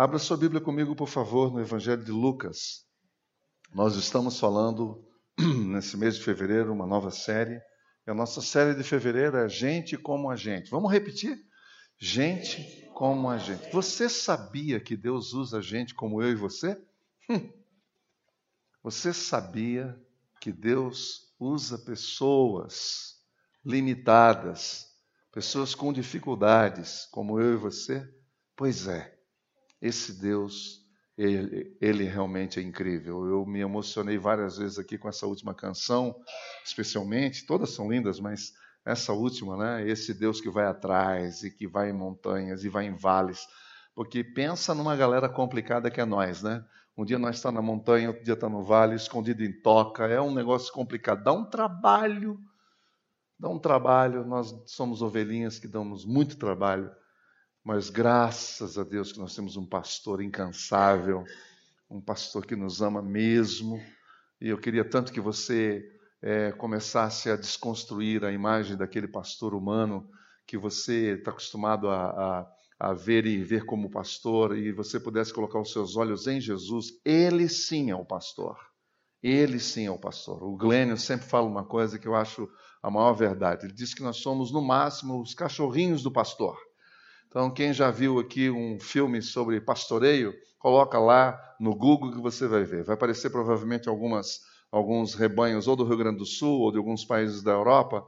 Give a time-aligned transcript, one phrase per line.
[0.00, 2.86] Abra sua Bíblia comigo, por favor, no Evangelho de Lucas.
[3.74, 5.06] Nós estamos falando,
[5.38, 7.60] nesse mês de fevereiro, uma nova série.
[8.06, 10.70] E a nossa série de fevereiro é Gente como a Gente.
[10.70, 11.38] Vamos repetir?
[11.98, 13.70] Gente como a gente.
[13.72, 16.82] Você sabia que Deus usa gente como eu e você?
[17.28, 17.52] Hum.
[18.82, 20.02] Você sabia
[20.40, 23.16] que Deus usa pessoas
[23.62, 24.96] limitadas,
[25.30, 28.02] pessoas com dificuldades, como eu e você?
[28.56, 29.19] Pois é.
[29.80, 30.80] Esse Deus,
[31.16, 33.26] ele, ele, realmente é incrível.
[33.26, 36.14] Eu me emocionei várias vezes aqui com essa última canção,
[36.64, 37.46] especialmente.
[37.46, 38.52] Todas são lindas, mas
[38.84, 39.88] essa última, né?
[39.88, 43.46] Esse Deus que vai atrás e que vai em montanhas e vai em vales.
[43.94, 46.64] Porque pensa numa galera complicada que é nós, né?
[46.96, 50.06] Um dia nós está na montanha, outro dia está no vale, escondido em toca.
[50.06, 51.24] É um negócio complicado.
[51.24, 52.38] Dá um trabalho.
[53.38, 54.24] Dá um trabalho.
[54.26, 56.90] Nós somos ovelhinhas que damos muito trabalho.
[57.64, 61.24] Mas graças a Deus que nós temos um pastor incansável,
[61.90, 63.78] um pastor que nos ama mesmo.
[64.40, 65.84] E eu queria tanto que você
[66.22, 70.08] é, começasse a desconstruir a imagem daquele pastor humano
[70.46, 72.52] que você está acostumado a, a,
[72.88, 76.86] a, ver e ver como pastor, e você pudesse colocar os seus olhos em Jesus,
[77.04, 78.58] ele sim é o pastor.
[79.22, 80.42] Ele sim é o pastor.
[80.42, 82.48] O Glênio sempre fala uma coisa que eu acho
[82.82, 83.66] a maior verdade.
[83.66, 86.58] Ele diz que nós somos, no máximo, os cachorrinhos do pastor.
[87.30, 92.48] Então, quem já viu aqui um filme sobre pastoreio, coloca lá no Google que você
[92.48, 92.82] vai ver.
[92.82, 97.04] Vai aparecer provavelmente algumas, alguns rebanhos ou do Rio Grande do Sul ou de alguns
[97.04, 98.04] países da Europa,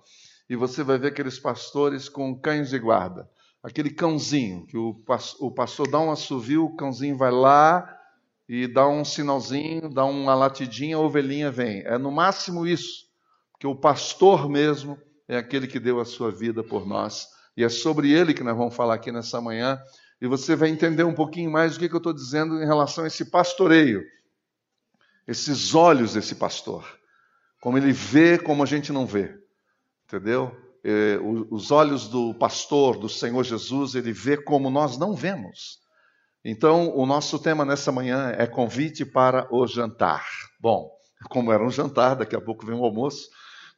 [0.51, 3.31] e você vai ver aqueles pastores com cães de guarda.
[3.63, 5.01] Aquele cãozinho, que o,
[5.39, 7.89] o pastor dá um assovio, o cãozinho vai lá
[8.49, 11.83] e dá um sinalzinho, dá uma latidinha, a ovelhinha vem.
[11.83, 13.07] É no máximo isso,
[13.61, 17.69] que o pastor mesmo é aquele que deu a sua vida por nós e é
[17.69, 19.81] sobre ele que nós vamos falar aqui nessa manhã.
[20.21, 23.07] E você vai entender um pouquinho mais o que, eu estou dizendo em relação a
[23.09, 24.05] esse pastoreio,
[25.27, 26.87] esses olhos desse pastor,
[27.61, 29.37] como ele vê como a gente não vê,
[30.07, 30.57] entendeu?
[30.85, 31.19] É,
[31.51, 35.81] os olhos do pastor, do Senhor Jesus, ele vê como nós não vemos.
[36.45, 40.25] Então, o nosso tema nessa manhã é convite para o jantar.
[40.61, 40.91] Bom,
[41.29, 43.29] como era um jantar, daqui a pouco vem o almoço,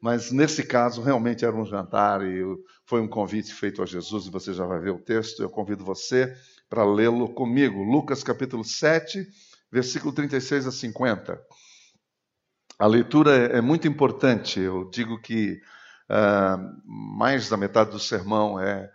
[0.00, 2.42] mas nesse caso realmente era um jantar e
[2.86, 5.42] foi um convite feito a Jesus, e você já vai ver o texto.
[5.42, 6.36] Eu convido você
[6.68, 7.82] para lê-lo comigo.
[7.82, 9.26] Lucas capítulo 7,
[9.70, 11.40] versículo 36 a 50.
[12.78, 14.60] A leitura é, é muito importante.
[14.60, 15.60] Eu digo que
[16.10, 18.90] uh, mais da metade do sermão é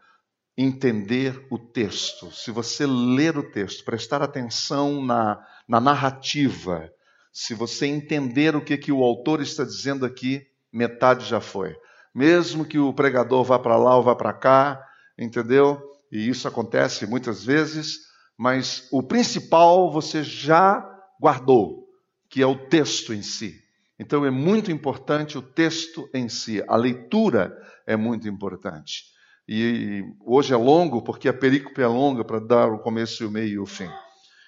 [0.57, 2.31] entender o texto.
[2.31, 6.91] Se você ler o texto, prestar atenção na, na narrativa,
[7.31, 11.75] se você entender o que, que o autor está dizendo aqui, metade já foi.
[12.19, 14.85] Mesmo que o pregador vá para lá ou vá para cá,
[15.17, 15.81] entendeu?
[16.11, 17.99] E isso acontece muitas vezes,
[18.37, 20.85] mas o principal você já
[21.17, 21.87] guardou,
[22.29, 23.57] que é o texto em si.
[23.97, 29.05] Então é muito importante o texto em si, a leitura é muito importante.
[29.47, 33.47] E hoje é longo, porque a perícope é longa para dar o começo, o meio
[33.47, 33.89] e o fim.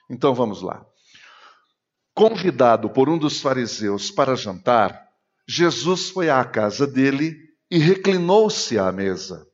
[0.09, 0.85] Então vamos lá.
[2.13, 5.07] Convidado por um dos fariseus para jantar,
[5.47, 9.47] Jesus foi à casa dele e reclinou-se à mesa.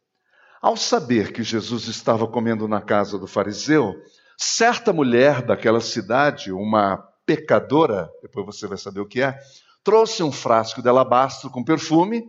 [0.59, 3.93] Ao saber que Jesus estava comendo na casa do fariseu,
[4.35, 9.37] certa mulher daquela cidade, uma pecadora, depois você vai saber o que é,
[9.83, 12.27] trouxe um frasco de alabastro com perfume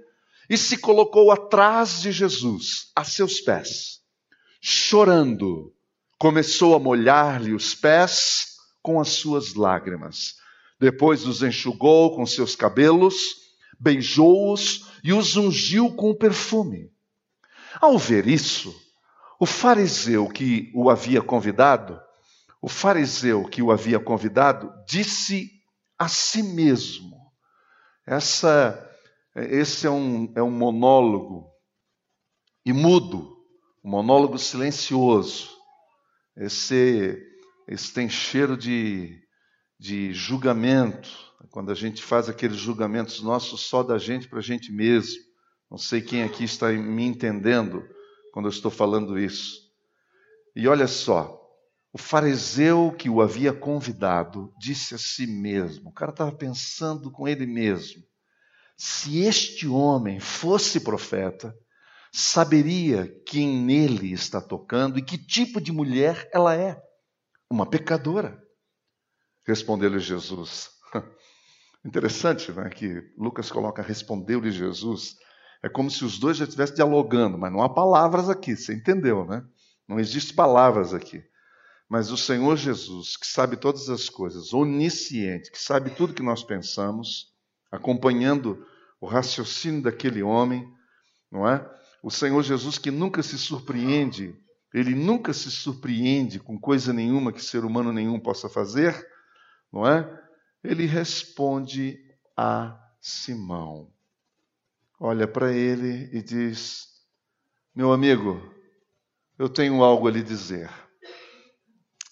[0.50, 4.00] e se colocou atrás de Jesus, a seus pés.
[4.60, 5.72] Chorando,
[6.18, 10.34] começou a molhar-lhe os pés com as suas lágrimas.
[10.78, 13.48] Depois os enxugou com seus cabelos
[13.78, 16.90] beijou-os e os ungiu com perfume.
[17.80, 18.74] Ao ver isso,
[19.38, 22.00] o fariseu que o havia convidado,
[22.60, 25.50] o fariseu que o havia convidado, disse
[25.98, 27.16] a si mesmo:
[28.06, 28.90] essa,
[29.34, 31.50] esse é um, é um monólogo
[32.64, 33.36] e mudo,
[33.84, 35.56] um monólogo silencioso.
[36.36, 37.20] Esse,
[37.66, 39.20] esse tem cheiro de,
[39.78, 44.72] de julgamento, quando a gente faz aqueles julgamentos nossos só da gente para a gente
[44.72, 45.22] mesmo.
[45.70, 47.86] Não sei quem aqui está me entendendo
[48.32, 49.68] quando eu estou falando isso.
[50.56, 51.38] E olha só,
[51.92, 57.28] o fariseu que o havia convidado disse a si mesmo: o cara estava pensando com
[57.28, 58.02] ele mesmo.
[58.76, 61.56] Se este homem fosse profeta,
[62.12, 66.80] saberia quem nele está tocando e que tipo de mulher ela é.
[67.50, 68.40] Uma pecadora.
[69.46, 70.70] Respondeu-lhe Jesus:
[71.88, 75.16] Interessante né, que Lucas coloca respondeu-lhe Jesus.
[75.62, 79.24] É como se os dois já estivessem dialogando, mas não há palavras aqui, você entendeu,
[79.24, 79.42] né?
[79.88, 81.24] Não existe palavras aqui.
[81.88, 86.44] Mas o Senhor Jesus, que sabe todas as coisas, onisciente, que sabe tudo que nós
[86.44, 87.28] pensamos,
[87.72, 88.62] acompanhando
[89.00, 90.70] o raciocínio daquele homem,
[91.32, 91.66] não é?
[92.02, 94.36] O Senhor Jesus que nunca se surpreende,
[94.74, 98.94] ele nunca se surpreende com coisa nenhuma que ser humano nenhum possa fazer,
[99.72, 100.17] não é?
[100.62, 101.98] Ele responde
[102.36, 103.92] a Simão.
[104.98, 106.88] Olha para ele e diz:
[107.74, 108.42] Meu amigo,
[109.38, 110.68] eu tenho algo a lhe dizer.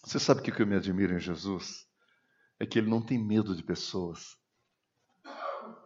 [0.05, 1.85] Você sabe o que eu me admiro em Jesus?
[2.61, 4.37] É que ele não tem medo de pessoas.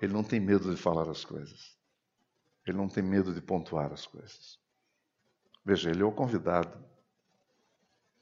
[0.01, 1.77] Ele não tem medo de falar as coisas.
[2.67, 4.59] Ele não tem medo de pontuar as coisas.
[5.65, 6.90] Veja, ele é o convidado.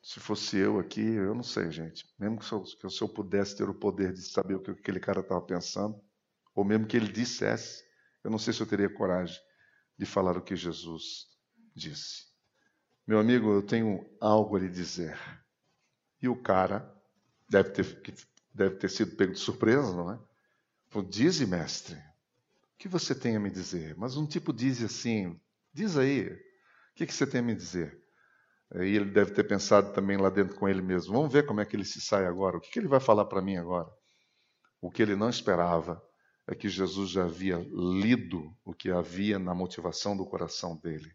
[0.08, 2.08] Se fosse eu aqui, eu não sei, gente.
[2.18, 4.98] Mesmo que eu, que se eu pudesse ter o poder de saber o que aquele
[4.98, 6.00] cara estava pensando,
[6.54, 7.84] ou mesmo que ele dissesse,
[8.24, 9.38] eu não sei se eu teria coragem
[9.98, 11.26] de falar o que Jesus
[11.76, 12.24] disse.
[13.06, 15.14] Meu amigo, eu tenho algo a lhe dizer.
[16.22, 16.90] E o cara
[17.46, 18.16] deve ter,
[18.54, 20.18] deve ter sido pego de surpresa, não é?
[20.88, 23.94] Falou, dize, mestre, o que você tem a me dizer?
[23.94, 25.38] Mas um tipo diz assim,
[25.70, 28.07] diz aí, o que, que você tem a me dizer?
[28.74, 31.64] E ele deve ter pensado também lá dentro com ele mesmo, vamos ver como é
[31.64, 33.88] que ele se sai agora, o que, que ele vai falar para mim agora?
[34.80, 36.02] O que ele não esperava
[36.46, 41.14] é que Jesus já havia lido o que havia na motivação do coração dele.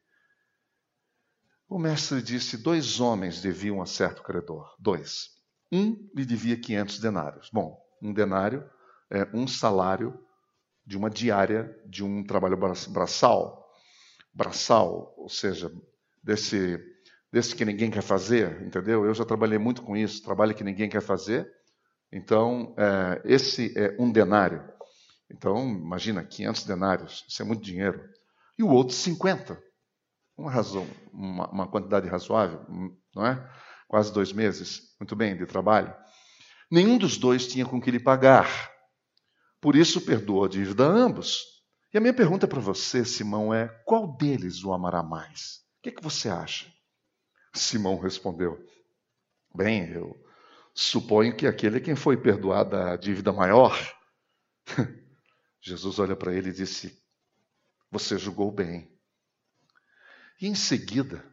[1.68, 4.76] O mestre disse: dois homens deviam a certo credor.
[4.78, 5.32] Dois.
[5.72, 7.50] Um lhe devia 500 denários.
[7.52, 8.70] Bom, um denário
[9.10, 10.24] é um salário
[10.86, 13.68] de uma diária de um trabalho braçal.
[14.32, 15.72] Braçal, ou seja,
[16.22, 16.78] desse,
[17.34, 19.06] desse que ninguém quer fazer, entendeu?
[19.06, 21.52] Eu já trabalhei muito com isso, trabalho que ninguém quer fazer.
[22.12, 24.64] Então, é, esse é um denário.
[25.32, 28.08] Então, imagina, 500 denários, isso é muito dinheiro.
[28.56, 29.60] E o outro, 50
[30.38, 32.66] uma razão, uma, uma quantidade razoável,
[33.16, 33.52] não é?
[33.88, 35.94] Quase dois meses, muito bem, de trabalho.
[36.72, 38.48] Nenhum dos dois tinha com que lhe pagar.
[39.60, 41.44] Por isso perdoou a dívida a ambos.
[41.94, 45.64] E a minha pergunta para você, Simão, é: qual deles o amará mais?
[45.80, 46.72] O que, é que você acha?
[47.54, 48.64] Simão respondeu:
[49.54, 50.18] Bem, eu
[50.74, 53.78] suponho que aquele é quem foi perdoado a dívida maior.
[55.62, 57.02] Jesus olha para ele e disse:
[57.92, 58.92] Você julgou bem.
[60.42, 61.24] E em seguida,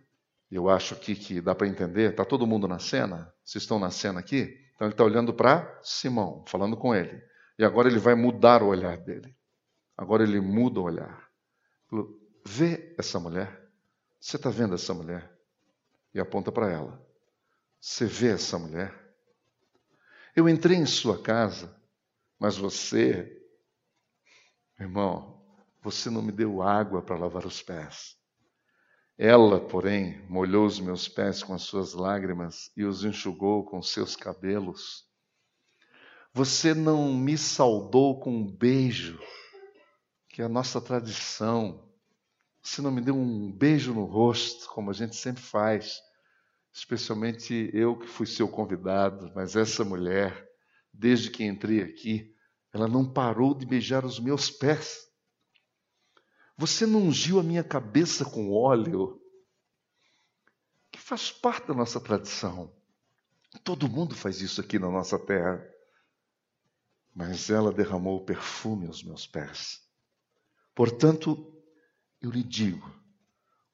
[0.51, 3.33] eu acho aqui que dá para entender, está todo mundo na cena?
[3.45, 4.57] Vocês estão na cena aqui?
[4.75, 7.23] Então ele está olhando para Simão, falando com ele.
[7.59, 9.37] E agora ele vai mudar o olhar dele.
[9.97, 11.29] Agora ele muda o olhar.
[12.47, 13.69] Vê essa mulher.
[14.19, 15.31] Você está vendo essa mulher?
[16.15, 17.07] E aponta para ela.
[17.81, 18.95] Você vê essa mulher?
[20.35, 21.75] Eu entrei em sua casa,
[22.39, 23.43] mas você,
[24.79, 25.45] irmão,
[25.83, 28.17] você não me deu água para lavar os pés.
[29.19, 34.17] Ela, porém, molhou os meus pés com as suas lágrimas e os enxugou com seus
[34.17, 35.07] cabelos.
[36.33, 39.21] Você não me saudou com um beijo,
[40.29, 41.90] que é a nossa tradição.
[42.63, 46.01] Você não me deu um beijo no rosto, como a gente sempre faz,
[46.73, 50.49] especialmente eu que fui seu convidado, mas essa mulher,
[50.93, 52.35] desde que entrei aqui,
[52.73, 55.09] ela não parou de beijar os meus pés.
[56.57, 59.21] Você não ungiu a minha cabeça com óleo,
[60.91, 62.73] que faz parte da nossa tradição.
[63.65, 65.67] Todo mundo faz isso aqui na nossa terra.
[67.15, 69.83] Mas ela derramou perfume aos meus pés.
[70.75, 71.60] Portanto,
[72.21, 72.91] eu lhe digo: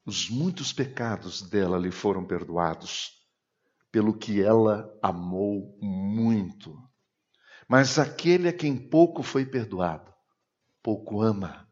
[0.05, 3.11] os muitos pecados dela lhe foram perdoados,
[3.91, 6.77] pelo que ela amou muito.
[7.67, 10.13] Mas aquele a quem pouco foi perdoado,
[10.81, 11.67] pouco ama.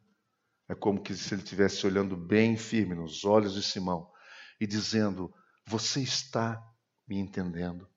[0.68, 4.12] É como que se ele estivesse olhando bem firme nos olhos de Simão
[4.60, 5.34] e dizendo:
[5.66, 6.62] Você está
[7.08, 7.88] me entendendo?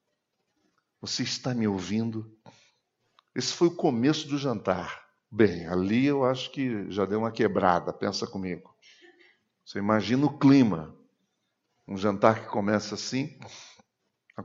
[1.00, 2.36] Você está me ouvindo?
[3.34, 5.07] Esse foi o começo do jantar.
[5.30, 8.74] Bem, ali eu acho que já deu uma quebrada, pensa comigo.
[9.64, 10.96] Você imagina o clima.
[11.86, 13.38] Um jantar que começa assim.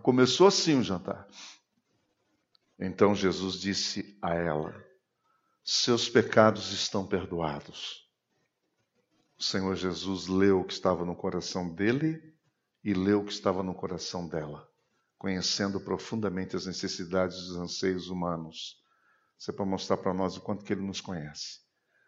[0.01, 1.27] Começou assim o jantar.
[2.77, 4.75] Então Jesus disse a ela:
[5.63, 8.09] Seus pecados estão perdoados.
[9.39, 12.33] O Senhor Jesus leu o que estava no coração dele
[12.83, 14.69] e leu o que estava no coração dela,
[15.17, 18.82] conhecendo profundamente as necessidades e os anseios humanos.
[19.43, 21.59] Isso é para mostrar para nós o quanto que ele nos conhece.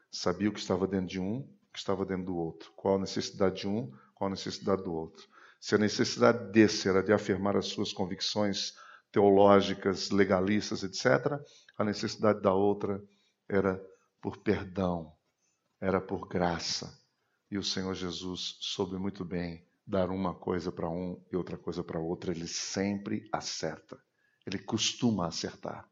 [0.09, 2.71] Sabia o que estava dentro de um, o que estava dentro do outro.
[2.77, 5.27] Qual a necessidade de um, qual a necessidade do outro.
[5.59, 8.73] Se a necessidade desse era de afirmar as suas convicções
[9.11, 11.37] teológicas, legalistas, etc.,
[11.77, 13.03] a necessidade da outra
[13.49, 13.85] era
[14.21, 15.11] por perdão,
[15.81, 16.97] era por graça,
[17.51, 21.83] e o Senhor Jesus soube muito bem dar uma coisa para um e outra coisa
[21.83, 24.01] para outra, ele sempre acerta.
[24.45, 25.85] Ele costuma acertar.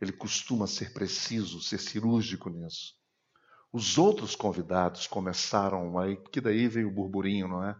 [0.00, 2.94] Ele costuma ser preciso, ser cirúrgico nisso.
[3.72, 7.76] Os outros convidados começaram aí, que daí veio o burburinho, não é?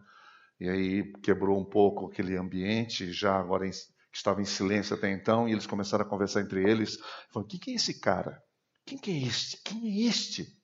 [0.59, 3.71] E aí quebrou um pouco aquele ambiente, já agora em,
[4.11, 6.97] estava em silêncio até então, e eles começaram a conversar entre eles.
[7.31, 8.41] Falaram, quem que é esse cara?
[8.85, 9.61] Quem que é este?
[9.63, 10.57] Quem é este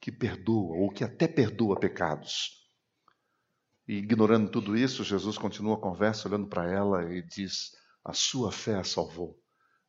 [0.00, 2.64] que perdoa, ou que até perdoa pecados?
[3.86, 8.50] E ignorando tudo isso, Jesus continua a conversa, olhando para ela e diz: A sua
[8.50, 9.38] fé a salvou.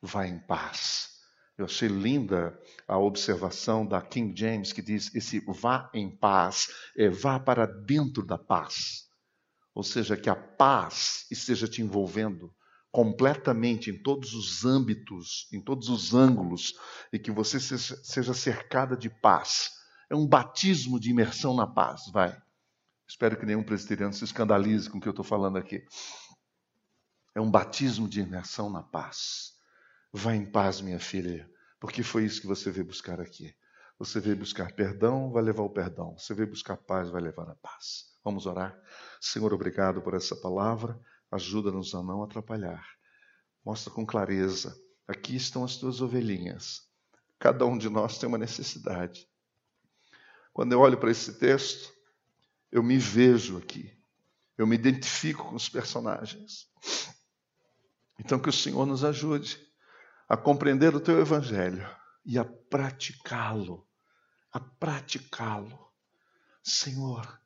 [0.06, 1.16] Vá em paz.
[1.58, 2.58] Eu achei linda
[2.88, 8.26] a observação da King James que diz: esse vá em paz é vá para dentro
[8.26, 9.10] da paz.
[9.74, 12.54] Ou seja, que a paz esteja te envolvendo
[12.92, 16.76] completamente em todos os âmbitos, em todos os ângulos,
[17.12, 19.72] e que você seja cercada de paz.
[20.10, 22.42] É um batismo de imersão na paz, vai.
[23.08, 25.84] Espero que nenhum presbiteriano se escandalize com o que eu estou falando aqui.
[27.34, 29.55] É um batismo de imersão na paz.
[30.18, 31.46] Vá em paz, minha filha,
[31.78, 33.54] porque foi isso que você veio buscar aqui.
[34.00, 36.18] Você veio buscar perdão, vai levar o perdão.
[36.18, 38.16] Você veio buscar paz, vai levar a paz.
[38.24, 38.82] Vamos orar?
[39.20, 40.98] Senhor, obrigado por essa palavra.
[41.30, 42.88] Ajuda-nos a não atrapalhar.
[43.64, 44.74] Mostra com clareza.
[45.06, 46.88] Aqui estão as tuas ovelhinhas.
[47.38, 49.28] Cada um de nós tem uma necessidade.
[50.54, 51.94] Quando eu olho para esse texto,
[52.72, 53.94] eu me vejo aqui.
[54.58, 56.70] Eu me identifico com os personagens.
[58.18, 59.65] Então, que o Senhor nos ajude
[60.28, 61.88] a compreender o teu evangelho
[62.26, 63.88] e a praticá-lo.
[64.52, 65.92] A praticá-lo.
[66.64, 67.40] Senhor,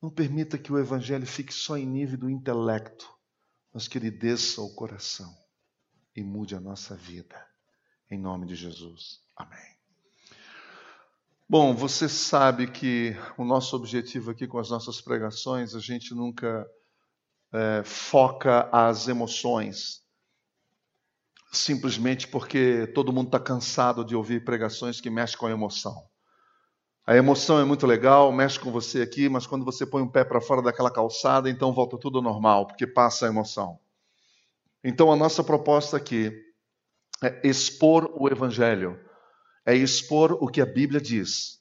[0.00, 3.06] não permita que o evangelho fique só em nível do intelecto,
[3.72, 5.36] mas que ele desça ao coração
[6.14, 7.46] e mude a nossa vida.
[8.10, 9.20] Em nome de Jesus.
[9.36, 9.76] Amém.
[11.48, 16.66] Bom, você sabe que o nosso objetivo aqui com as nossas pregações, a gente nunca
[17.52, 20.02] é, foca as emoções,
[21.56, 26.04] simplesmente porque todo mundo está cansado de ouvir pregações que mexem com a emoção.
[27.06, 30.24] A emoção é muito legal, mexe com você aqui, mas quando você põe um pé
[30.24, 33.78] para fora daquela calçada, então volta tudo ao normal, porque passa a emoção.
[34.82, 36.32] Então a nossa proposta aqui
[37.22, 38.98] é expor o Evangelho
[39.66, 41.60] é expor o que a Bíblia diz,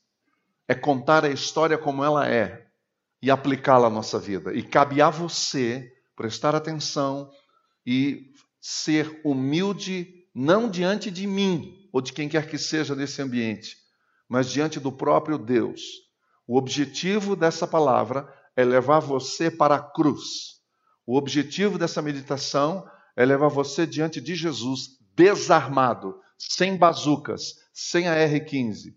[0.67, 2.67] é contar a história como ela é
[3.19, 4.53] e aplicá-la à nossa vida.
[4.53, 7.31] E cabe a você prestar atenção
[7.83, 8.31] e
[8.67, 13.77] ser humilde, não diante de mim ou de quem quer que seja nesse ambiente,
[14.27, 15.81] mas diante do próprio Deus.
[16.47, 20.61] O objetivo dessa palavra é levar você para a cruz.
[21.05, 28.15] O objetivo dessa meditação é levar você diante de Jesus desarmado, sem bazucas, sem a
[28.15, 28.95] R15,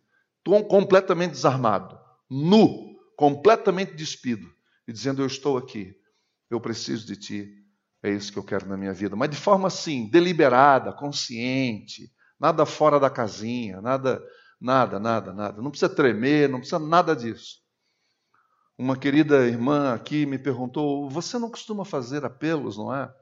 [0.67, 4.51] completamente desarmado, nu, completamente despido,
[4.87, 5.95] e dizendo: Eu estou aqui,
[6.51, 7.68] eu preciso de ti,
[8.03, 9.17] é isso que eu quero na minha vida.
[9.17, 14.23] Mas de forma assim, deliberada, consciente, nada fora da casinha, nada,
[14.61, 15.63] nada, nada, nada.
[15.63, 17.59] Não precisa tremer, não precisa nada disso.
[18.77, 23.13] Uma querida irmã aqui me perguntou: Você não costuma fazer apelos, não é?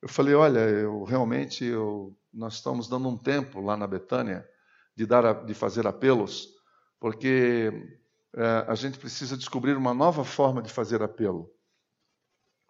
[0.00, 4.46] Eu falei: Olha, eu realmente eu nós estamos dando um tempo lá na Betânia
[4.94, 6.48] de, dar, de fazer apelos,
[7.00, 7.72] porque
[8.34, 11.50] é, a gente precisa descobrir uma nova forma de fazer apelo.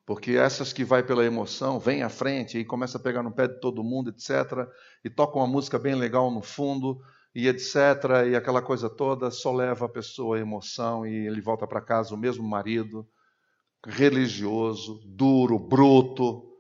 [0.06, 3.48] Porque essas que vai pela emoção, vem à frente e começa a pegar no pé
[3.48, 4.68] de todo mundo, etc.
[5.04, 7.02] E toca uma música bem legal no fundo,
[7.34, 7.76] e etc.
[8.30, 12.14] E aquela coisa toda só leva a pessoa à emoção e ele volta para casa
[12.14, 13.06] o mesmo marido,
[13.84, 16.50] religioso, duro, bruto,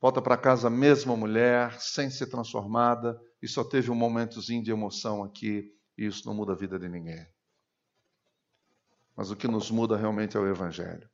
[0.00, 4.70] volta para casa a mesma mulher, sem ser transformada, e só teve um momentozinho de
[4.70, 7.26] emoção aqui, e isso não muda a vida de ninguém.
[9.16, 11.10] Mas o que nos muda realmente é o Evangelho.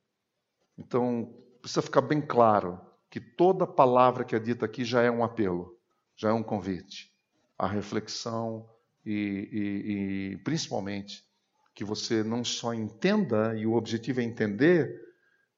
[0.76, 1.35] Então,
[1.68, 5.78] precisa ficar bem claro que toda palavra que é dita aqui já é um apelo,
[6.16, 7.12] já é um convite
[7.58, 8.66] à reflexão
[9.04, 9.12] e,
[9.52, 11.22] e, e principalmente
[11.75, 14.98] que você não só entenda, e o objetivo é entender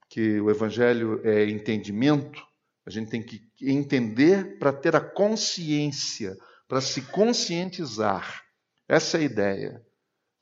[0.08, 2.44] que o Evangelho é entendimento,
[2.84, 6.36] a gente tem que entender para ter a consciência,
[6.66, 8.42] para se conscientizar.
[8.88, 9.86] Essa é a ideia.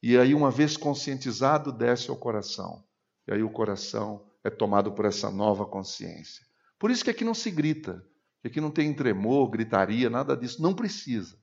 [0.03, 2.83] E aí, uma vez conscientizado, desce ao coração.
[3.27, 6.47] E aí o coração é tomado por essa nova consciência.
[6.79, 8.05] Por isso que aqui não se grita,
[8.41, 10.63] que aqui não tem tremor, gritaria, nada disso.
[10.63, 11.37] Não precisa.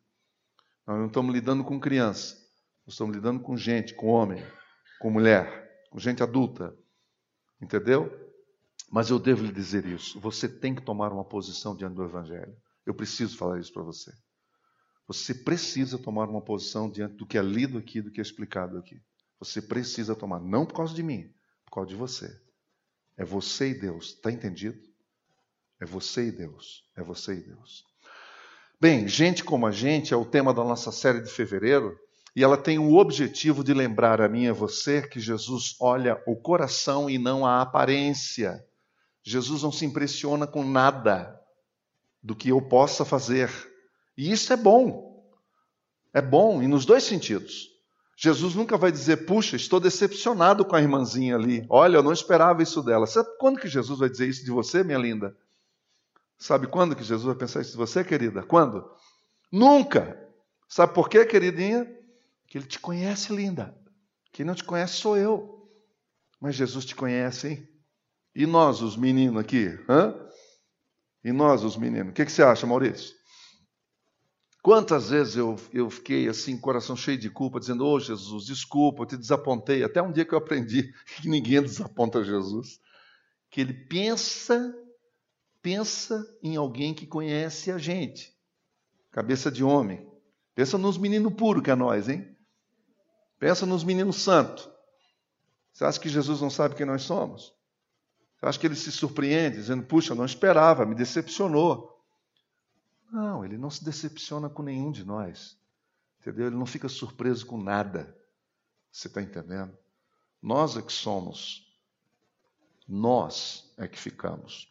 [0.88, 2.36] Nós não estamos lidando com criança,
[2.86, 4.46] nós estamos lidando com gente, com homem,
[5.00, 6.76] com mulher, com gente adulta.
[7.62, 8.12] Entendeu?
[8.92, 12.56] Mas eu devo lhe dizer isso: você tem que tomar uma posição diante do Evangelho.
[12.86, 14.14] Eu preciso falar isso para você.
[15.08, 18.78] Você precisa tomar uma posição diante do que é lido aqui, do que é explicado
[18.78, 19.02] aqui.
[19.40, 21.32] Você precisa tomar, não por causa de mim,
[21.66, 22.45] por causa de você.
[23.18, 24.08] É você e Deus.
[24.08, 24.80] Está entendido?
[25.80, 26.84] É você e Deus.
[26.96, 27.86] É você e Deus.
[28.80, 31.98] Bem, gente como a gente é o tema da nossa série de fevereiro
[32.36, 36.22] e ela tem o objetivo de lembrar a mim e a você que Jesus olha
[36.28, 38.66] o coração e não a aparência.
[39.24, 41.40] Jesus não se impressiona com nada
[42.22, 43.50] do que eu possa fazer.
[44.18, 45.24] E isso é bom.
[46.14, 47.70] É bom, e nos dois sentidos.
[48.16, 51.66] Jesus nunca vai dizer, puxa, estou decepcionado com a irmãzinha ali.
[51.70, 53.06] Olha, eu não esperava isso dela.
[53.06, 55.36] Sabe quando que Jesus vai dizer isso de você, minha linda?
[56.38, 58.42] Sabe quando que Jesus vai pensar isso de você, querida?
[58.44, 58.90] Quando?
[59.52, 60.18] Nunca.
[60.68, 61.86] Sabe por quê, queridinha?
[62.48, 63.76] Que ele te conhece, linda.
[64.32, 65.70] Quem não te conhece sou eu.
[66.40, 67.70] Mas Jesus te conhece, hein?
[68.34, 69.78] E nós, os meninos aqui?
[69.90, 70.14] Hã?
[71.24, 72.12] E nós, os meninos?
[72.12, 73.16] O que, que você acha, Maurício?
[74.66, 79.04] Quantas vezes eu, eu fiquei assim, coração cheio de culpa, dizendo: Ô oh, Jesus, desculpa,
[79.04, 79.84] eu te desapontei.
[79.84, 80.92] Até um dia que eu aprendi
[81.22, 82.82] que ninguém desaponta Jesus.
[83.52, 84.76] Que ele pensa,
[85.62, 88.36] pensa em alguém que conhece a gente.
[89.12, 90.04] Cabeça de homem.
[90.56, 92.36] Pensa nos meninos puros que é nós, hein?
[93.38, 94.68] Pensa nos meninos santos.
[95.74, 97.54] Você acha que Jesus não sabe quem nós somos?
[98.36, 101.95] Você acha que ele se surpreende, dizendo: Puxa, não esperava, me decepcionou.
[103.16, 105.58] Não, ele não se decepciona com nenhum de nós.
[106.20, 106.48] Entendeu?
[106.48, 108.14] Ele não fica surpreso com nada.
[108.92, 109.72] Você está entendendo?
[110.42, 111.66] Nós é que somos.
[112.86, 114.70] Nós é que ficamos.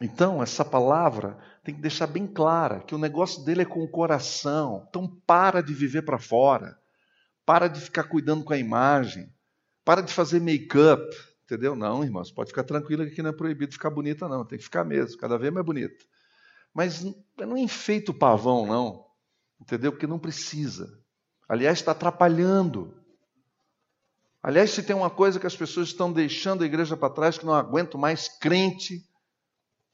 [0.00, 3.90] Então, essa palavra tem que deixar bem clara que o negócio dele é com o
[3.90, 4.86] coração.
[4.88, 6.78] Então, para de viver para fora.
[7.44, 9.34] Para de ficar cuidando com a imagem.
[9.84, 11.04] Para de fazer make-up.
[11.42, 11.74] Entendeu?
[11.74, 14.44] Não, irmãos, pode ficar tranquila que aqui não é proibido ficar bonita, não.
[14.44, 16.06] Tem que ficar mesmo, cada vez mais bonita.
[16.72, 17.04] Mas
[17.36, 19.06] não enfeita o pavão, não.
[19.60, 19.92] Entendeu?
[19.92, 20.98] Porque não precisa.
[21.48, 22.94] Aliás, está atrapalhando.
[24.42, 27.46] Aliás, se tem uma coisa que as pessoas estão deixando a igreja para trás, que
[27.46, 29.04] não aguentam mais crente,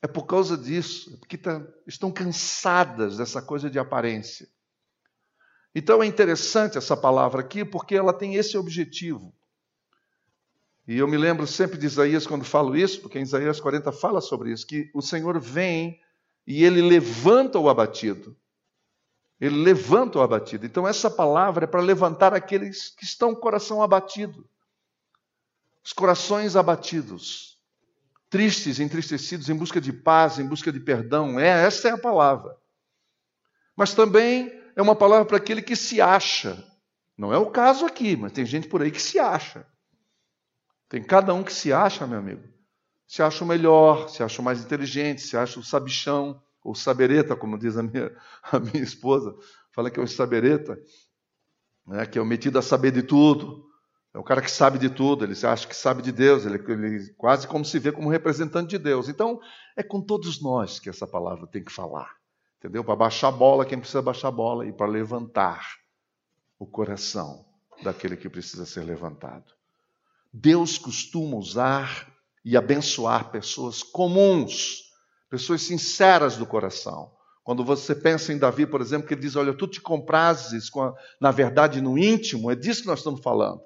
[0.02, 1.14] é por causa disso.
[1.14, 4.46] É porque tá, estão cansadas dessa coisa de aparência.
[5.74, 9.34] Então é interessante essa palavra aqui, porque ela tem esse objetivo.
[10.86, 14.20] E eu me lembro sempre de Isaías quando falo isso, porque em Isaías 40 fala
[14.20, 15.98] sobre isso, que o Senhor vem
[16.46, 18.36] e ele levanta o abatido.
[19.40, 20.64] Ele levanta o abatido.
[20.64, 24.48] Então, essa palavra é para levantar aqueles que estão com o coração abatido.
[25.82, 27.58] Os corações abatidos,
[28.30, 31.38] tristes, entristecidos, em busca de paz, em busca de perdão.
[31.38, 32.56] É, essa é a palavra.
[33.76, 36.64] Mas também é uma palavra para aquele que se acha.
[37.18, 39.66] Não é o caso aqui, mas tem gente por aí que se acha.
[40.88, 42.53] Tem cada um que se acha, meu amigo
[43.06, 47.36] se acha o melhor, se acha o mais inteligente, se acha o sabichão, ou sabereta,
[47.36, 48.10] como diz a minha,
[48.50, 49.36] a minha esposa,
[49.70, 50.78] fala que é o sabereta,
[51.86, 53.64] né, que é o metido a saber de tudo,
[54.14, 57.12] é o cara que sabe de tudo, ele acha que sabe de Deus, ele, ele
[57.14, 59.08] quase como se vê como representante de Deus.
[59.08, 59.40] Então,
[59.76, 62.16] é com todos nós que essa palavra tem que falar,
[62.58, 62.84] entendeu?
[62.84, 65.66] Para baixar a bola, quem precisa baixar a bola, e para levantar
[66.58, 67.44] o coração
[67.82, 69.52] daquele que precisa ser levantado.
[70.32, 72.13] Deus costuma usar
[72.44, 74.90] e abençoar pessoas comuns,
[75.30, 77.10] pessoas sinceras do coração.
[77.42, 80.94] Quando você pensa em Davi, por exemplo, que ele diz: Olha, tu te comprases a,
[81.20, 83.60] na verdade no íntimo, é disso que nós estamos falando.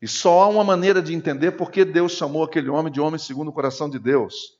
[0.00, 3.18] E só há uma maneira de entender por que Deus chamou aquele homem de homem
[3.18, 4.56] segundo o coração de Deus.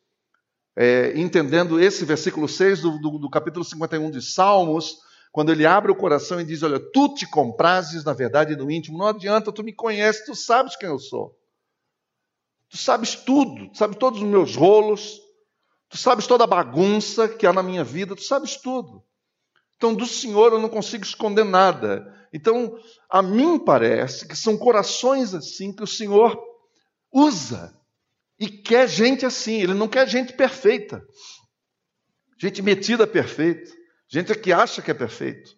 [0.75, 4.99] É, entendendo esse versículo 6 do, do, do capítulo 51 de Salmos,
[5.33, 8.99] quando ele abre o coração e diz: Olha, tu te comprases na verdade no íntimo,
[8.99, 11.35] não adianta, tu me conheces, tu sabes quem eu sou.
[12.77, 15.19] Tu sabes tudo, tu sabes todos os meus rolos,
[15.89, 19.03] tu sabes toda a bagunça que há na minha vida, tu sabes tudo.
[19.77, 22.29] Então, do Senhor eu não consigo esconder nada.
[22.35, 26.39] Então, a mim parece que são corações assim que o Senhor
[27.11, 27.75] usa
[28.39, 29.63] e quer gente assim.
[29.63, 31.03] Ele não quer gente perfeita,
[32.39, 33.73] gente metida perfeita,
[34.07, 35.51] gente que acha que é perfeito.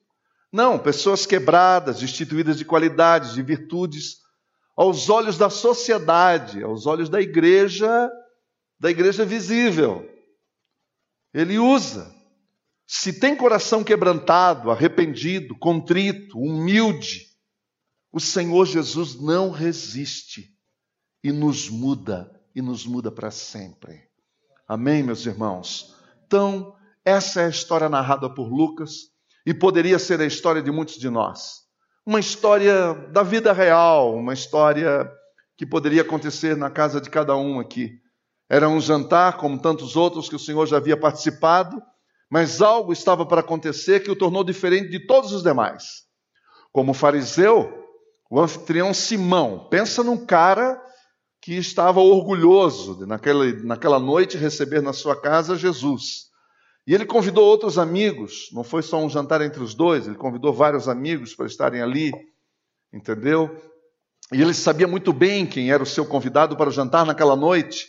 [0.53, 4.19] Não, pessoas quebradas, destituídas de qualidades, de virtudes,
[4.79, 8.09] aos olhos da sociedade, aos olhos da igreja,
[8.79, 10.09] da igreja visível.
[11.35, 12.15] Ele usa.
[12.87, 17.27] Se tem coração quebrantado, arrependido, contrito, humilde,
[18.13, 20.57] o Senhor Jesus não resiste
[21.25, 24.09] e nos muda, e nos muda para sempre.
[24.67, 25.93] Amém, meus irmãos?
[26.25, 29.11] Então, essa é a história narrada por Lucas
[29.45, 31.68] e poderia ser a história de muitos de nós
[32.09, 35.13] uma história da vida real, uma história
[35.59, 38.01] que poderia acontecer na casa de cada um aqui.
[38.49, 41.83] Era um jantar, como tantos outros que o Senhor já havia participado,
[42.31, 46.05] mas algo estava para acontecer que o tornou diferente de todos os demais.
[46.73, 47.71] Como fariseu,
[48.31, 50.81] o anfitrião Simão, pensa num cara
[51.43, 56.28] que estava orgulhoso de, naquela, naquela noite, receber na sua casa Jesus.
[56.89, 60.55] E ele convidou outros amigos, não foi só um jantar entre os dois, ele convidou
[60.55, 62.15] vários amigos para estarem ali,
[62.91, 63.55] entendeu?
[64.33, 67.89] E ele sabia muito bem quem era o seu convidado para o jantar naquela noite.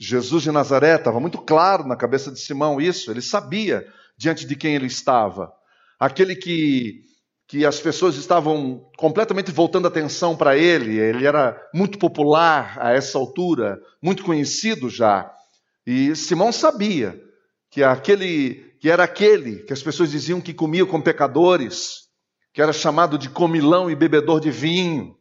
[0.00, 3.86] Jesus de Nazaré, estava muito claro na cabeça de Simão isso, ele sabia
[4.18, 5.52] diante de quem ele estava.
[5.96, 7.08] Aquele que
[7.46, 11.00] que as pessoas estavam completamente voltando atenção para ele.
[11.00, 15.28] Ele era muito popular a essa altura, muito conhecido já.
[15.84, 17.20] E Simão sabia
[17.70, 22.08] que aquele que era aquele que as pessoas diziam que comia com pecadores,
[22.52, 25.16] que era chamado de comilão e bebedor de vinho,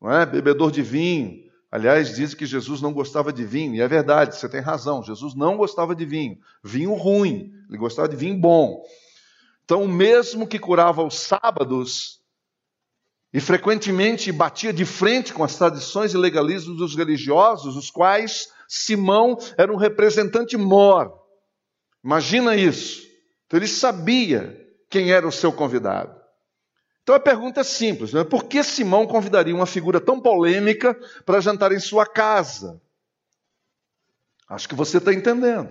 [0.00, 0.24] não é?
[0.24, 1.50] Bebedor de vinho.
[1.70, 5.02] Aliás, diz que Jesus não gostava de vinho, e é verdade, você tem razão.
[5.02, 8.82] Jesus não gostava de vinho, vinho ruim, ele gostava de vinho bom.
[9.64, 12.20] Então, o mesmo que curava aos sábados
[13.32, 19.38] e frequentemente batia de frente com as tradições e legalismos dos religiosos, os quais Simão
[19.56, 21.19] era um representante mor.
[22.02, 23.06] Imagina isso.
[23.46, 24.56] Então, ele sabia
[24.88, 26.20] quem era o seu convidado.
[27.02, 28.22] Então a pergunta é simples: né?
[28.22, 32.80] por que Simão convidaria uma figura tão polêmica para jantar em sua casa?
[34.48, 35.70] Acho que você está entendendo.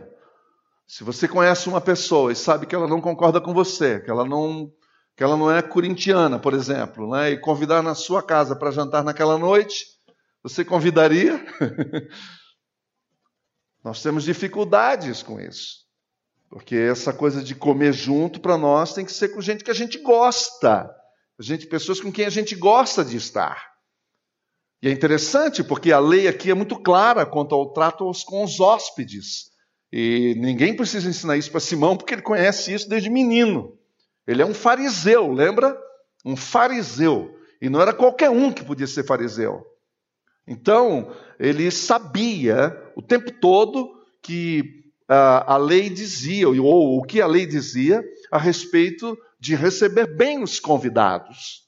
[0.88, 4.26] Se você conhece uma pessoa e sabe que ela não concorda com você, que ela
[4.26, 4.72] não,
[5.16, 9.04] que ela não é corintiana, por exemplo, né, e convidar na sua casa para jantar
[9.04, 9.86] naquela noite,
[10.42, 11.46] você convidaria?
[13.84, 15.89] nós temos dificuldades com isso.
[16.50, 19.76] Porque essa coisa de comer junto para nós tem que ser com gente que a
[19.76, 20.90] gente gosta.
[21.40, 23.70] Gente, pessoas com quem a gente gosta de estar.
[24.82, 28.60] E é interessante porque a lei aqui é muito clara quanto ao trato com os
[28.60, 29.52] hóspedes.
[29.92, 33.78] E ninguém precisa ensinar isso para Simão, porque ele conhece isso desde menino.
[34.26, 35.78] Ele é um fariseu, lembra?
[36.26, 37.36] Um fariseu.
[37.62, 39.66] E não era qualquer um que podia ser fariseu.
[40.48, 43.90] Então, ele sabia o tempo todo
[44.22, 50.44] que a lei dizia, ou o que a lei dizia, a respeito de receber bem
[50.44, 51.64] os convidados.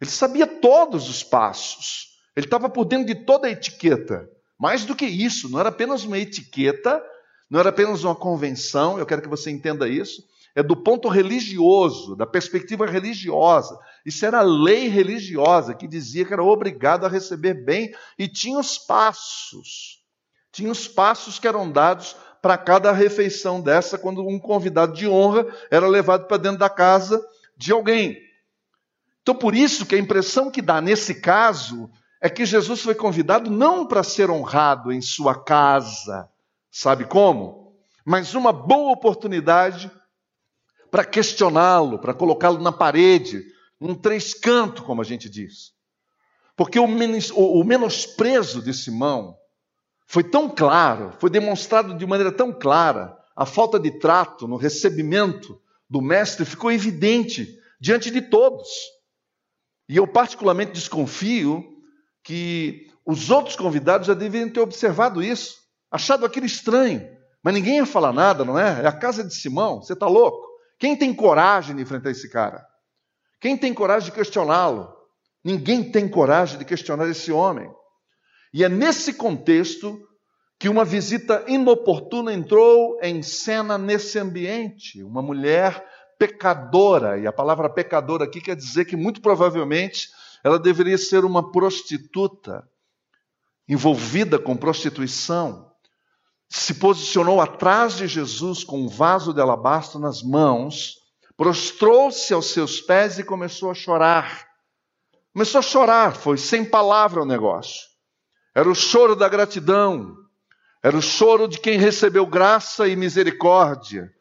[0.00, 2.08] Ele sabia todos os passos.
[2.36, 4.28] Ele estava por dentro de toda a etiqueta.
[4.58, 7.02] Mais do que isso, não era apenas uma etiqueta
[7.50, 10.22] não era apenas uma convenção, eu quero que você entenda isso,
[10.54, 13.76] é do ponto religioso, da perspectiva religiosa.
[14.06, 18.58] Isso era a lei religiosa que dizia que era obrigado a receber bem e tinha
[18.58, 20.00] os passos.
[20.52, 25.46] Tinha os passos que eram dados para cada refeição dessa, quando um convidado de honra
[25.70, 27.22] era levado para dentro da casa
[27.56, 28.18] de alguém.
[29.22, 33.50] Então, por isso que a impressão que dá nesse caso é que Jesus foi convidado
[33.50, 36.28] não para ser honrado em sua casa,
[36.70, 37.74] Sabe como?
[38.04, 39.90] Mas uma boa oportunidade
[40.90, 43.44] para questioná-lo, para colocá-lo na parede,
[43.78, 45.72] num três canto, como a gente diz.
[46.56, 49.36] Porque o, o menosprezo de Simão
[50.10, 55.62] foi tão claro, foi demonstrado de maneira tão clara, a falta de trato no recebimento
[55.88, 58.66] do mestre ficou evidente diante de todos.
[59.88, 61.64] E eu particularmente desconfio
[62.24, 67.08] que os outros convidados já deveriam ter observado isso achado aquilo estranho.
[67.40, 68.82] Mas ninguém ia falar nada, não é?
[68.82, 70.44] É a casa de Simão, você está louco?
[70.76, 72.66] Quem tem coragem de enfrentar esse cara?
[73.40, 74.92] Quem tem coragem de questioná-lo?
[75.44, 77.70] Ninguém tem coragem de questionar esse homem.
[78.52, 79.98] E é nesse contexto
[80.58, 85.02] que uma visita inoportuna entrou em cena nesse ambiente.
[85.02, 85.84] Uma mulher
[86.18, 90.08] pecadora, e a palavra pecadora aqui quer dizer que muito provavelmente
[90.44, 92.62] ela deveria ser uma prostituta,
[93.68, 95.70] envolvida com prostituição
[96.50, 100.96] se posicionou atrás de Jesus com um vaso de alabastro nas mãos,
[101.36, 104.48] prostrou-se aos seus pés e começou a chorar.
[105.32, 107.88] Começou a chorar, foi sem palavra o negócio.
[108.54, 110.16] Era o choro da gratidão,
[110.82, 114.12] era o choro de quem recebeu graça e misericórdia,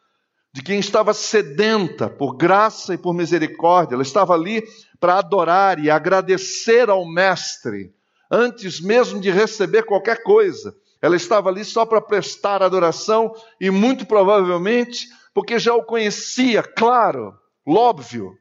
[0.54, 3.96] de quem estava sedenta por graça e por misericórdia.
[3.96, 4.64] Ela estava ali
[5.00, 7.94] para adorar e agradecer ao Mestre,
[8.30, 10.76] antes mesmo de receber qualquer coisa.
[11.02, 17.38] Ela estava ali só para prestar adoração e muito provavelmente porque já o conhecia, claro,
[17.66, 18.38] óbvio,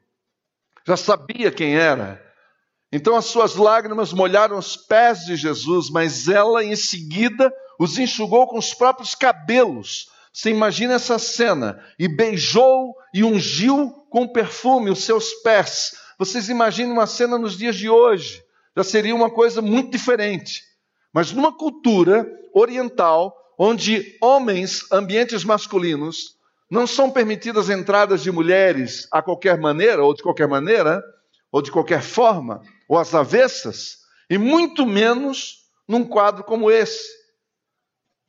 [0.85, 2.28] já sabia quem era.
[2.91, 8.47] Então as suas lágrimas molharam os pés de Jesus, mas ela em seguida os enxugou
[8.47, 10.07] com os próprios cabelos.
[10.33, 11.83] Você imagina essa cena?
[11.97, 15.95] E beijou e ungiu com perfume os seus pés.
[16.17, 18.43] Vocês imaginem uma cena nos dias de hoje.
[18.75, 20.63] Já seria uma coisa muito diferente.
[21.13, 26.37] Mas numa cultura oriental, onde homens, ambientes masculinos,
[26.69, 31.03] não são permitidas entradas de mulheres a qualquer maneira, ou de qualquer maneira,
[31.51, 37.07] ou de qualquer forma, ou às avessas, e muito menos num quadro como esse.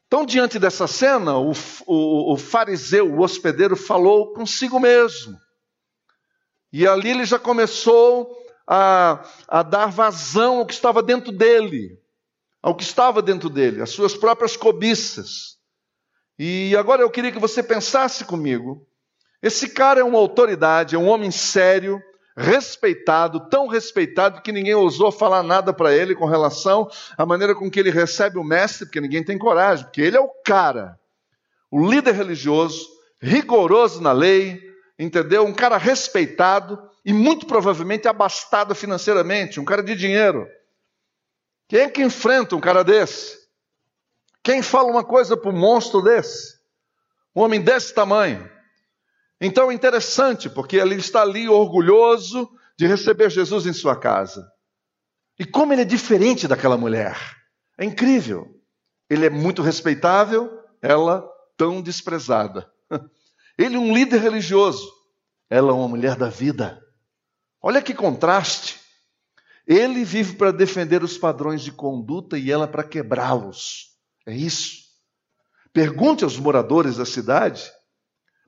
[0.07, 1.53] Então, diante dessa cena, o,
[1.87, 5.41] o, o fariseu, o hospedeiro, falou consigo mesmo.
[6.71, 11.99] E ali ele já começou a, a dar vazão ao que estava dentro dele,
[12.61, 15.59] ao que estava dentro dele, as suas próprias cobiças.
[16.39, 18.87] E agora eu queria que você pensasse comigo.
[19.43, 22.03] Esse cara é uma autoridade, é um homem sério,
[22.37, 27.71] respeitado, tão respeitado que ninguém ousou falar nada para ele com relação à maneira com
[27.71, 30.99] que ele recebe o mestre, porque ninguém tem coragem, porque ele é o cara,
[31.71, 32.87] o líder religioso,
[33.21, 34.61] rigoroso na lei,
[34.99, 35.45] entendeu?
[35.45, 40.49] Um cara respeitado e muito provavelmente abastado financeiramente, um cara de dinheiro.
[41.69, 43.39] Quem é que enfrenta um cara desse?
[44.43, 46.59] Quem fala uma coisa para um monstro desse?
[47.35, 48.51] Um homem desse tamanho?
[49.41, 54.47] Então é interessante, porque ele está ali orgulhoso de receber Jesus em sua casa.
[55.39, 57.17] E como ele é diferente daquela mulher.
[57.79, 58.47] É incrível.
[59.09, 60.51] Ele é muito respeitável,
[60.83, 61.27] ela
[61.57, 62.71] tão desprezada.
[63.59, 64.91] Ele é um líder religioso,
[65.51, 66.81] ela é uma mulher da vida.
[67.61, 68.81] Olha que contraste.
[69.67, 73.91] Ele vive para defender os padrões de conduta e ela para quebrá-los.
[74.27, 74.85] É isso.
[75.73, 77.71] Pergunte aos moradores da cidade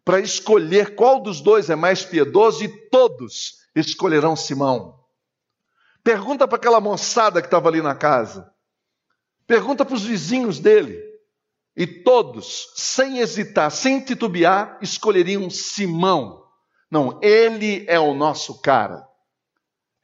[0.04, 5.00] para escolher qual dos dois é mais piedoso e todos escolherão Simão.
[6.02, 8.52] Pergunta para aquela moçada que estava ali na casa.
[9.46, 11.00] Pergunta para os vizinhos dele.
[11.76, 16.44] E todos, sem hesitar, sem titubear, escolheriam Simão.
[16.90, 19.06] Não, ele é o nosso cara.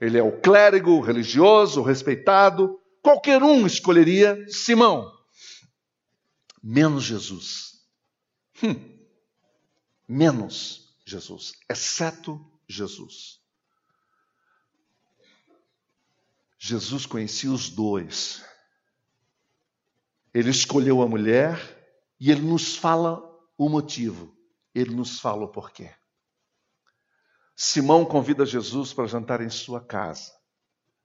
[0.00, 2.78] Ele é o clérigo religioso, respeitado.
[3.02, 5.10] Qualquer um escolheria Simão.
[6.62, 7.72] Menos Jesus.
[8.62, 8.97] Hum
[10.08, 13.38] menos Jesus, exceto Jesus.
[16.58, 18.44] Jesus conhecia os dois.
[20.34, 21.58] Ele escolheu a mulher
[22.18, 23.22] e ele nos fala
[23.56, 24.36] o motivo.
[24.74, 25.94] Ele nos fala o porquê.
[27.54, 30.32] Simão convida Jesus para jantar em sua casa,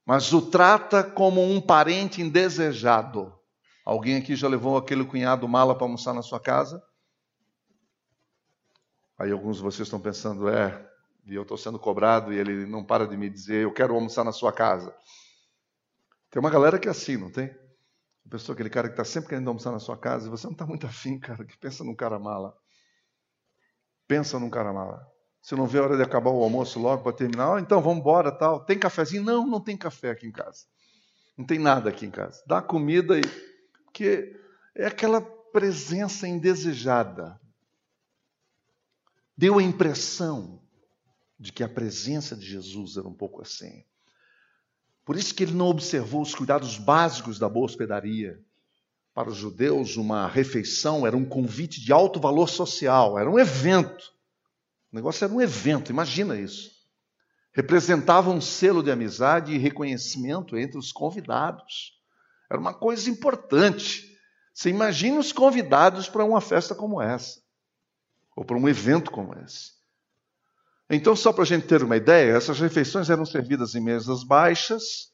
[0.06, 3.36] mas o trata como um parente indesejado.
[3.84, 6.80] Alguém aqui já levou aquele cunhado mala para almoçar na sua casa?
[9.18, 10.90] Aí alguns de vocês estão pensando, é,
[11.26, 14.24] e eu estou sendo cobrado e ele não para de me dizer, eu quero almoçar
[14.24, 14.94] na sua casa.
[16.30, 17.46] Tem uma galera que é assim, não tem?
[18.24, 20.52] Uma pessoa, aquele cara que está sempre querendo almoçar na sua casa e você não
[20.52, 22.56] está muito afim, cara, que pensa num cara mala.
[24.08, 25.06] Pensa num cara mala.
[25.40, 27.98] Se não vê a hora de acabar o almoço logo para terminar, oh, então vamos
[27.98, 28.64] embora, tal.
[28.64, 29.22] Tem cafezinho?
[29.22, 30.64] Não, não tem café aqui em casa.
[31.36, 32.42] Não tem nada aqui em casa.
[32.46, 33.22] Dá comida e
[33.92, 34.34] que
[34.74, 37.40] é aquela presença indesejada
[39.36, 40.60] deu a impressão
[41.38, 43.84] de que a presença de Jesus era um pouco assim.
[45.04, 48.40] Por isso que ele não observou os cuidados básicos da boa hospedaria.
[49.12, 54.12] Para os judeus, uma refeição era um convite de alto valor social, era um evento.
[54.90, 56.72] O negócio era um evento, imagina isso.
[57.52, 62.00] Representava um selo de amizade e reconhecimento entre os convidados.
[62.50, 64.16] Era uma coisa importante.
[64.52, 67.43] Você imagina os convidados para uma festa como essa
[68.36, 69.72] ou para um evento como esse.
[70.90, 75.12] Então, só para a gente ter uma ideia, essas refeições eram servidas em mesas baixas,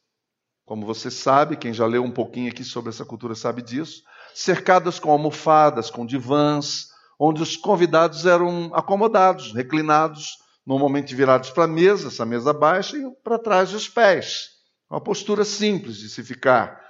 [0.64, 4.02] como você sabe, quem já leu um pouquinho aqui sobre essa cultura sabe disso,
[4.35, 11.68] cercadas com almofadas, com divãs, onde os convidados eram acomodados, reclinados, normalmente virados para a
[11.68, 14.50] mesa, essa mesa baixa, e para trás dos pés.
[14.88, 16.80] Uma postura simples de se ficar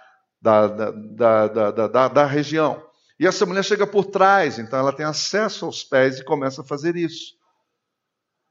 [0.40, 2.82] da, da, da, da, da região.
[3.20, 6.64] E essa mulher chega por trás, então ela tem acesso aos pés e começa a
[6.64, 7.34] fazer isso.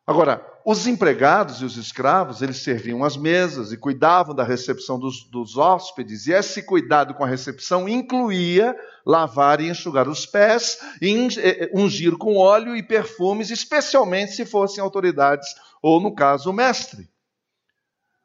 [0.06, 5.24] Agora, os empregados e os escravos, eles serviam as mesas e cuidavam da recepção dos,
[5.24, 11.16] dos hóspedes, e esse cuidado com a recepção incluía lavar e enxugar os pés, e
[11.40, 15.48] eh, eh, ungir com óleo e perfumes, especialmente se fossem autoridades,
[15.82, 17.10] ou no caso, o mestre.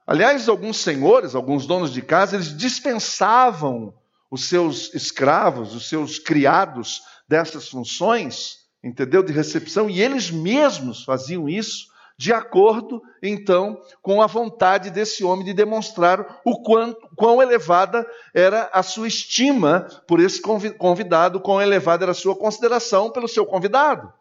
[0.06, 3.94] Aliás, alguns senhores, alguns donos de casa, eles dispensavam
[4.34, 9.22] os seus escravos, os seus criados dessas funções, entendeu?
[9.22, 11.86] De recepção, e eles mesmos faziam isso
[12.18, 18.68] de acordo, então, com a vontade desse homem de demonstrar o quanto, quão elevada era
[18.72, 20.42] a sua estima por esse
[20.78, 24.12] convidado, quão elevada era a sua consideração pelo seu convidado.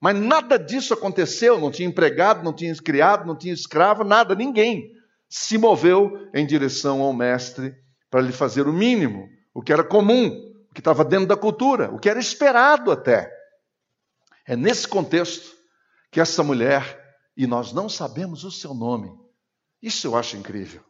[0.00, 4.90] Mas nada disso aconteceu, não tinha empregado, não tinha criado, não tinha escravo, nada, ninguém
[5.28, 7.74] se moveu em direção ao mestre
[8.10, 10.28] para lhe fazer o mínimo o que era comum,
[10.70, 13.30] o que estava dentro da cultura, o que era esperado até.
[14.46, 15.56] É nesse contexto
[16.10, 19.12] que essa mulher, e nós não sabemos o seu nome,
[19.80, 20.84] isso eu acho incrível.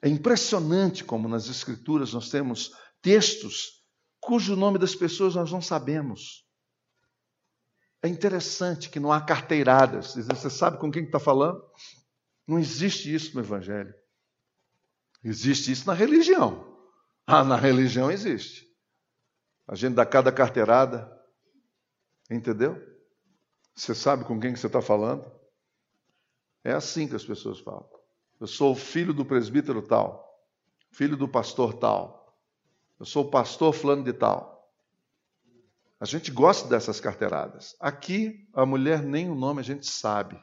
[0.00, 2.72] É impressionante como nas Escrituras nós temos
[3.02, 3.82] textos
[4.20, 6.46] cujo nome das pessoas nós não sabemos.
[8.02, 10.14] É interessante que não há carteiradas.
[10.14, 11.60] Você sabe com quem está falando?
[12.46, 13.92] Não existe isso no Evangelho.
[15.22, 16.67] Existe isso na religião.
[17.30, 18.66] Ah, na religião existe.
[19.66, 21.14] A gente dá cada carteirada.
[22.30, 22.82] Entendeu?
[23.74, 25.30] Você sabe com quem que você está falando?
[26.64, 27.86] É assim que as pessoas falam.
[28.40, 30.26] Eu sou filho do presbítero tal,
[30.90, 32.34] filho do pastor tal,
[32.98, 34.72] eu sou o pastor fulano de tal.
[36.00, 37.76] A gente gosta dessas carteiradas.
[37.78, 40.40] Aqui, a mulher nem o nome a gente sabe.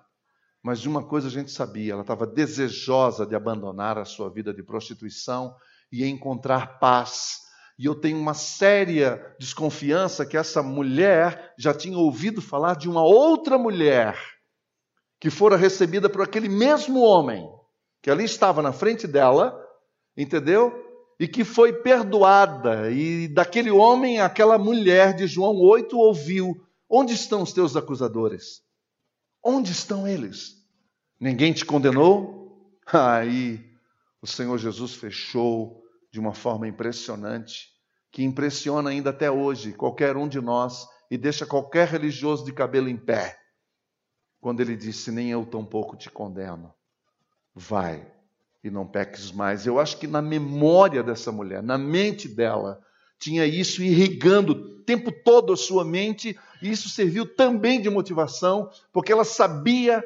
[0.61, 4.53] Mas de uma coisa a gente sabia: ela estava desejosa de abandonar a sua vida
[4.53, 5.55] de prostituição
[5.91, 7.41] e encontrar paz.
[7.77, 13.03] E eu tenho uma séria desconfiança que essa mulher já tinha ouvido falar de uma
[13.03, 14.17] outra mulher
[15.19, 17.49] que fora recebida por aquele mesmo homem
[18.01, 19.59] que ali estava na frente dela,
[20.15, 20.85] entendeu?
[21.19, 22.91] e que foi perdoada.
[22.91, 26.55] E daquele homem, aquela mulher de João 8 ouviu:
[26.89, 28.61] Onde estão os teus acusadores?
[29.43, 30.55] Onde estão eles?
[31.19, 32.79] Ninguém te condenou?
[32.91, 33.64] Aí
[34.25, 37.69] o Senhor Jesus fechou de uma forma impressionante,
[38.11, 42.89] que impressiona ainda até hoje qualquer um de nós e deixa qualquer religioso de cabelo
[42.89, 43.37] em pé.
[44.41, 46.73] Quando ele disse: Nem eu tampouco te condeno.
[47.53, 48.11] Vai,
[48.63, 49.67] e não peques mais.
[49.67, 52.81] Eu acho que na memória dessa mulher, na mente dela,
[53.19, 58.71] tinha isso irrigando o tempo todo a sua mente, e isso serviu também de motivação,
[58.91, 60.03] porque ela sabia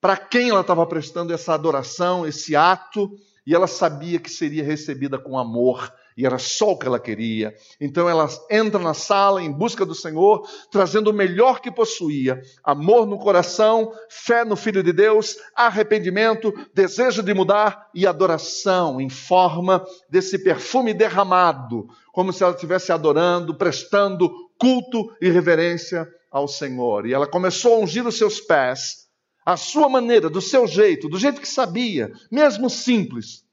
[0.00, 5.18] para quem ela estava prestando essa adoração, esse ato, e ela sabia que seria recebida
[5.18, 7.54] com amor e era só o que ela queria.
[7.80, 13.06] Então ela entra na sala em busca do Senhor, trazendo o melhor que possuía: amor
[13.06, 19.84] no coração, fé no Filho de Deus, arrependimento, desejo de mudar e adoração em forma
[20.08, 27.06] desse perfume derramado, como se ela estivesse adorando, prestando culto e reverência ao Senhor.
[27.06, 29.03] E ela começou a ungir os seus pés,
[29.44, 33.44] à sua maneira, do seu jeito, do jeito que sabia, mesmo simples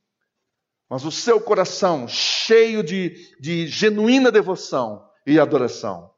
[0.92, 6.12] mas o seu coração cheio de, de genuína devoção e adoração.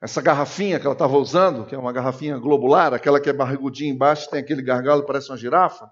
[0.00, 3.90] Essa garrafinha que ela estava usando, que é uma garrafinha globular, aquela que é barrigudinha
[3.90, 5.90] embaixo, tem aquele gargalo, parece uma girafa,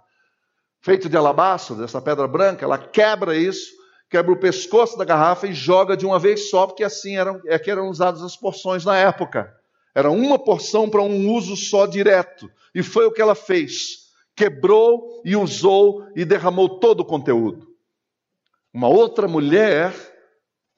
[0.81, 3.69] feito de alabastro, dessa pedra branca, ela quebra isso,
[4.09, 7.59] quebra o pescoço da garrafa e joga de uma vez só, porque assim eram, é
[7.59, 9.53] que eram usadas as porções na época.
[9.95, 12.51] Era uma porção para um uso só direto.
[12.75, 17.67] E foi o que ela fez quebrou e usou e derramou todo o conteúdo.
[18.73, 19.93] Uma outra mulher,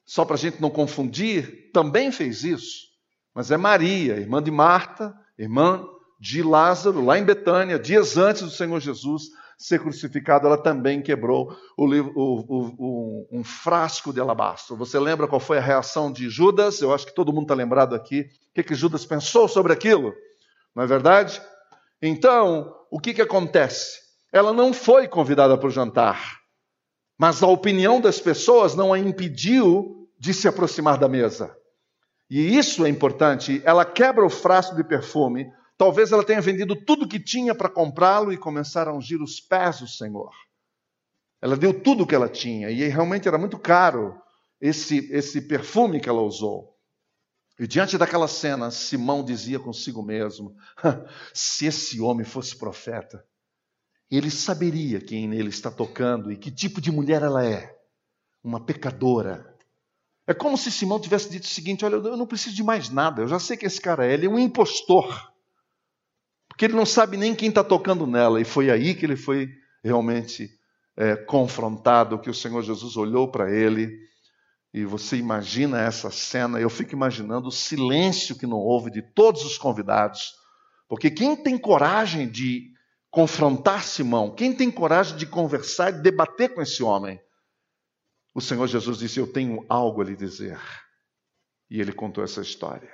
[0.06, 2.86] só para a gente não confundir, também fez isso,
[3.34, 5.86] mas é Maria, irmã de Marta, irmã
[6.18, 9.24] de Lázaro, lá em Betânia, dias antes do Senhor Jesus
[9.60, 14.74] ser crucificado, ela também quebrou o, o, o, um frasco de alabastro.
[14.76, 16.80] Você lembra qual foi a reação de Judas?
[16.80, 18.22] Eu acho que todo mundo está lembrado aqui.
[18.22, 20.14] O que, que Judas pensou sobre aquilo?
[20.74, 21.42] Não é verdade?
[22.00, 23.98] Então, o que, que acontece?
[24.32, 26.40] Ela não foi convidada para o jantar,
[27.18, 31.54] mas a opinião das pessoas não a impediu de se aproximar da mesa.
[32.30, 33.60] E isso é importante.
[33.62, 35.52] Ela quebra o frasco de perfume.
[35.80, 39.80] Talvez ela tenha vendido tudo que tinha para comprá-lo e começar a ungir os pés
[39.80, 40.30] do Senhor.
[41.40, 44.20] Ela deu tudo o que ela tinha e realmente era muito caro
[44.60, 46.76] esse, esse perfume que ela usou.
[47.58, 50.54] E diante daquela cena, Simão dizia consigo mesmo:
[51.32, 53.24] se esse homem fosse profeta,
[54.10, 57.74] ele saberia quem nele está tocando e que tipo de mulher ela é.
[58.44, 59.56] Uma pecadora.
[60.26, 63.22] É como se Simão tivesse dito o seguinte: olha, eu não preciso de mais nada,
[63.22, 65.29] eu já sei que esse cara é, ele é um impostor.
[66.50, 68.40] Porque ele não sabe nem quem está tocando nela.
[68.40, 69.48] E foi aí que ele foi
[69.82, 70.50] realmente
[70.96, 73.96] é, confrontado, que o Senhor Jesus olhou para ele
[74.74, 79.44] e você imagina essa cena, eu fico imaginando o silêncio que não houve de todos
[79.44, 80.34] os convidados.
[80.88, 82.70] Porque quem tem coragem de
[83.10, 87.20] confrontar Simão, quem tem coragem de conversar e debater com esse homem?
[88.34, 90.60] O Senhor Jesus disse: Eu tenho algo a lhe dizer.
[91.70, 92.92] E ele contou essa história.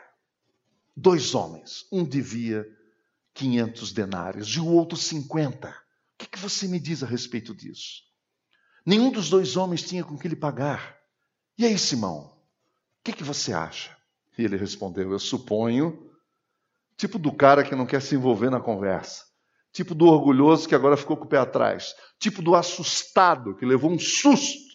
[0.95, 2.67] Dois homens, um devia
[3.37, 5.69] 500 denários e o outro 50.
[5.69, 5.73] O
[6.19, 8.03] que, que você me diz a respeito disso?
[8.85, 10.97] Nenhum dos dois homens tinha com que lhe pagar.
[11.59, 12.31] E aí, Simão, o
[13.05, 13.95] que, que você acha?
[14.39, 16.11] E ele respondeu: Eu suponho,
[16.97, 19.25] tipo do cara que não quer se envolver na conversa,
[19.71, 23.91] tipo do orgulhoso que agora ficou com o pé atrás, tipo do assustado que levou
[23.91, 24.67] um susto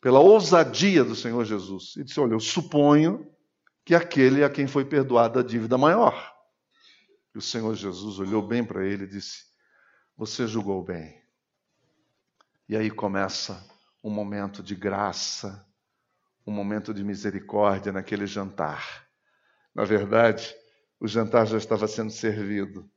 [0.00, 1.94] pela ousadia do Senhor Jesus.
[1.96, 3.26] E disse: Olha, eu suponho
[3.86, 6.29] que aquele é a quem foi perdoada a dívida maior.
[7.34, 9.44] E o Senhor Jesus olhou bem para ele e disse:
[10.16, 11.20] Você julgou bem.
[12.68, 13.66] E aí começa
[14.02, 15.66] um momento de graça,
[16.46, 19.08] um momento de misericórdia naquele jantar.
[19.74, 20.54] Na verdade,
[20.98, 22.90] o jantar já estava sendo servido.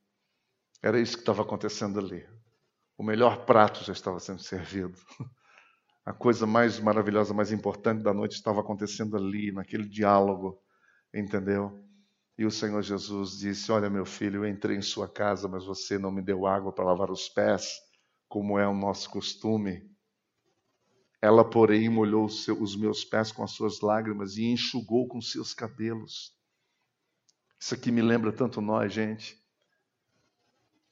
[0.81, 2.27] Era isso que estava acontecendo ali.
[2.97, 4.97] O melhor prato já estava sendo servido.
[6.05, 10.61] A coisa mais maravilhosa, mais importante da noite estava acontecendo ali, naquele diálogo,
[11.13, 11.81] entendeu?
[12.37, 15.97] E o Senhor Jesus disse: Olha, meu filho, eu entrei em sua casa, mas você
[15.97, 17.79] não me deu água para lavar os pés,
[18.27, 19.89] como é o nosso costume.
[21.21, 26.35] Ela, porém, molhou os meus pés com as suas lágrimas e enxugou com seus cabelos.
[27.57, 29.41] Isso aqui me lembra tanto nós, gente.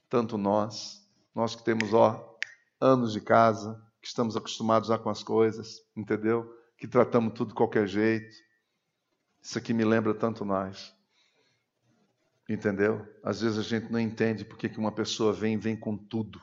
[0.07, 1.05] Tanto nós.
[1.35, 2.37] Nós que temos, ó,
[2.79, 6.49] anos de casa, que estamos acostumados já com as coisas, entendeu?
[6.77, 8.33] Que tratamos tudo de qualquer jeito.
[9.41, 10.95] Isso aqui me lembra tanto nós.
[12.51, 13.07] Entendeu?
[13.23, 16.41] Às vezes a gente não entende porque que uma pessoa vem vem com tudo.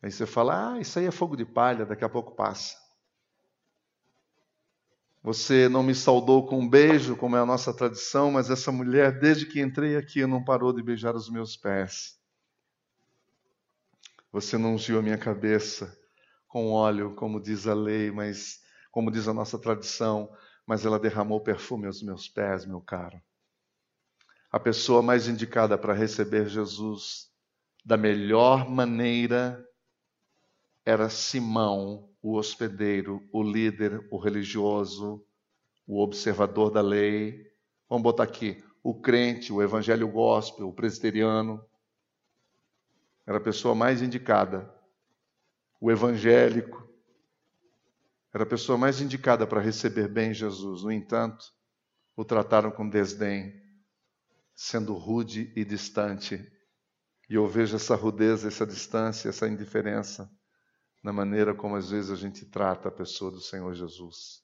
[0.00, 2.76] Aí você fala, ah, isso aí é fogo de palha, daqui a pouco passa.
[5.20, 9.18] Você não me saudou com um beijo, como é a nossa tradição, mas essa mulher,
[9.18, 12.16] desde que entrei aqui, não parou de beijar os meus pés.
[14.30, 15.92] Você não ungiu a minha cabeça
[16.46, 18.60] com óleo, como diz a lei, mas
[18.92, 20.32] como diz a nossa tradição,
[20.64, 23.20] mas ela derramou perfume aos meus pés, meu caro.
[24.50, 27.30] A pessoa mais indicada para receber Jesus
[27.84, 29.64] da melhor maneira
[30.84, 35.24] era Simão, o hospedeiro, o líder, o religioso,
[35.86, 37.46] o observador da lei.
[37.88, 41.64] Vamos botar aqui: o crente, o evangelho gospel, o presbiteriano.
[43.26, 44.74] Era a pessoa mais indicada.
[45.80, 46.88] O evangélico.
[48.34, 50.82] Era a pessoa mais indicada para receber bem Jesus.
[50.82, 51.44] No entanto,
[52.16, 53.59] o trataram com desdém,
[54.62, 56.36] sendo rude e distante.
[57.30, 60.30] E eu vejo essa rudeza, essa distância, essa indiferença
[61.02, 64.42] na maneira como às vezes a gente trata a pessoa do Senhor Jesus.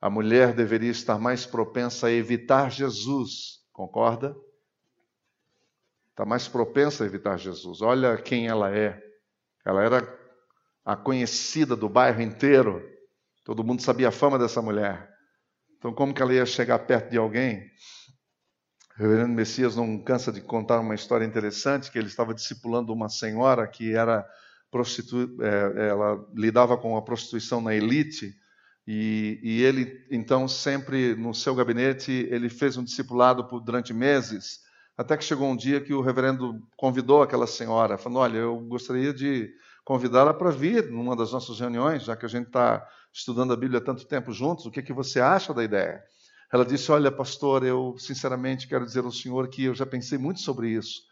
[0.00, 4.34] A mulher deveria estar mais propensa a evitar Jesus, concorda?
[6.08, 7.82] Está mais propensa a evitar Jesus.
[7.82, 8.98] Olha quem ela é.
[9.66, 10.20] Ela era
[10.82, 12.82] a conhecida do bairro inteiro.
[13.44, 15.10] Todo mundo sabia a fama dessa mulher.
[15.76, 17.70] Então, como que ela ia chegar perto de alguém?
[19.00, 23.08] O reverendo Messias não cansa de contar uma história interessante que ele estava discipulando uma
[23.08, 24.28] senhora que era
[24.70, 25.38] prostitu...
[25.40, 28.36] É, ela lidava com a prostituição na elite,
[28.86, 34.60] e, e, ele, então, sempre no seu gabinete, ele fez um discipulado por, durante meses,
[34.98, 39.14] até que chegou um dia que o reverendo convidou aquela senhora, falando: Olha, eu gostaria
[39.14, 39.50] de
[39.82, 43.78] convidá-la para vir numa das nossas reuniões, já que a gente está estudando a Bíblia
[43.78, 46.02] há tanto tempo juntos, o que, que você acha da ideia?
[46.52, 50.40] Ela disse: Olha, pastor, eu sinceramente quero dizer ao senhor que eu já pensei muito
[50.40, 51.02] sobre isso.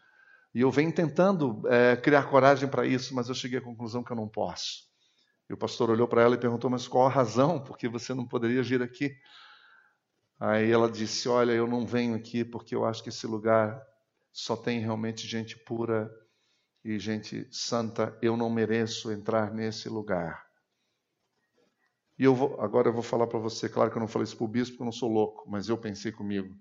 [0.53, 4.11] E eu venho tentando é, criar coragem para isso, mas eu cheguei à conclusão que
[4.11, 4.89] eu não posso.
[5.49, 7.63] E o pastor olhou para ela e perguntou: Mas qual a razão?
[7.63, 9.15] Porque você não poderia vir aqui?
[10.39, 13.81] Aí ela disse: Olha, eu não venho aqui porque eu acho que esse lugar
[14.31, 16.09] só tem realmente gente pura
[16.83, 18.17] e gente santa.
[18.21, 20.48] Eu não mereço entrar nesse lugar.
[22.19, 23.69] E eu vou, agora eu vou falar para você.
[23.69, 25.69] Claro que eu não falei isso para o bispo, porque eu não sou louco, mas
[25.69, 26.53] eu pensei comigo.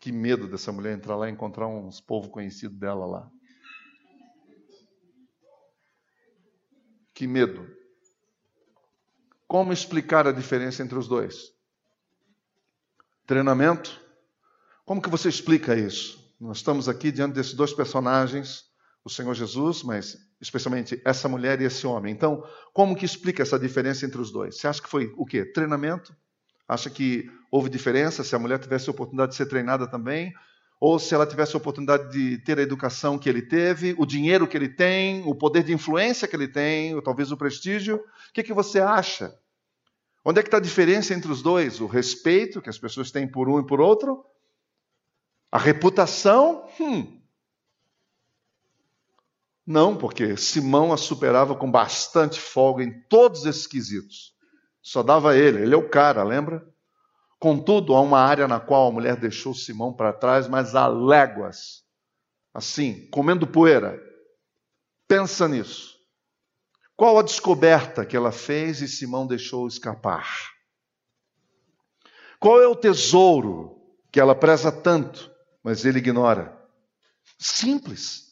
[0.00, 3.30] Que medo dessa mulher entrar lá e encontrar uns povo conhecido dela lá.
[7.12, 7.70] Que medo.
[9.46, 11.54] Como explicar a diferença entre os dois?
[13.26, 14.00] Treinamento?
[14.86, 16.34] Como que você explica isso?
[16.40, 18.70] Nós estamos aqui diante desses dois personagens,
[19.06, 22.12] o Senhor Jesus, mas especialmente essa mulher e esse homem.
[22.12, 22.42] Então,
[22.72, 24.58] como que explica essa diferença entre os dois?
[24.58, 25.44] Você acha que foi o quê?
[25.44, 26.12] Treinamento?
[26.66, 30.34] Acha que houve diferença se a mulher tivesse a oportunidade de ser treinada também?
[30.80, 34.48] Ou se ela tivesse a oportunidade de ter a educação que ele teve, o dinheiro
[34.48, 37.98] que ele tem, o poder de influência que ele tem, ou talvez o prestígio?
[37.98, 39.32] O que, que você acha?
[40.24, 41.80] Onde é que está a diferença entre os dois?
[41.80, 44.24] O respeito que as pessoas têm por um e por outro?
[45.52, 46.68] A reputação?
[46.80, 47.15] Hum.
[49.66, 54.32] Não, porque Simão a superava com bastante folga em todos esses quesitos.
[54.80, 56.64] Só dava ele, ele é o cara, lembra?
[57.40, 61.84] Contudo, há uma área na qual a mulher deixou Simão para trás, mas há léguas,
[62.54, 64.00] assim, comendo poeira.
[65.08, 65.96] Pensa nisso.
[66.96, 70.54] Qual a descoberta que ela fez e Simão deixou escapar?
[72.38, 75.30] Qual é o tesouro que ela preza tanto,
[75.62, 76.56] mas ele ignora?
[77.38, 78.25] Simples.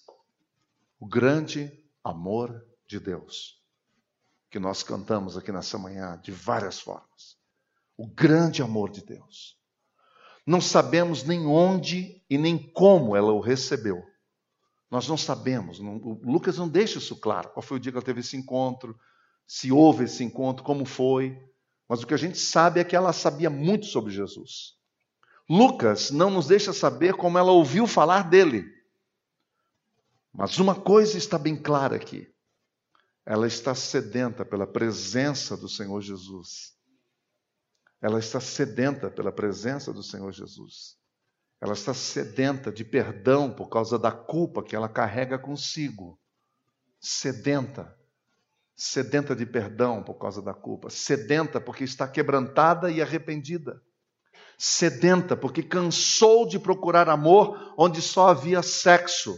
[1.05, 1.71] O grande
[2.03, 3.63] amor de Deus
[4.51, 7.37] que nós cantamos aqui nessa manhã de várias formas.
[7.95, 9.59] O grande amor de Deus.
[10.47, 14.03] Não sabemos nem onde e nem como ela o recebeu.
[14.91, 17.51] Nós não sabemos, não, Lucas não deixa isso claro.
[17.51, 18.99] Qual foi o dia que ela teve esse encontro,
[19.47, 21.39] se houve esse encontro, como foi.
[21.87, 24.79] Mas o que a gente sabe é que ela sabia muito sobre Jesus.
[25.51, 28.74] Lucas não nos deixa saber como ela ouviu falar dele.
[30.35, 32.29] Mas uma coisa está bem clara aqui:
[33.25, 36.75] ela está sedenta pela presença do Senhor Jesus.
[38.03, 40.99] Ela está sedenta pela presença do Senhor Jesus.
[41.59, 46.21] Ela está sedenta de perdão por causa da culpa que ela carrega consigo.
[47.01, 47.97] Sedenta.
[48.77, 50.91] Sedenta de perdão por causa da culpa.
[50.91, 53.81] Sedenta porque está quebrantada e arrependida.
[54.59, 59.35] Sedenta porque cansou de procurar amor onde só havia sexo.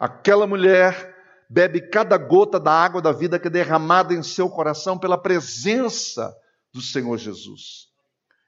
[0.00, 1.14] Aquela mulher
[1.46, 6.34] bebe cada gota da água da vida que é derramada em seu coração pela presença
[6.72, 7.90] do Senhor Jesus.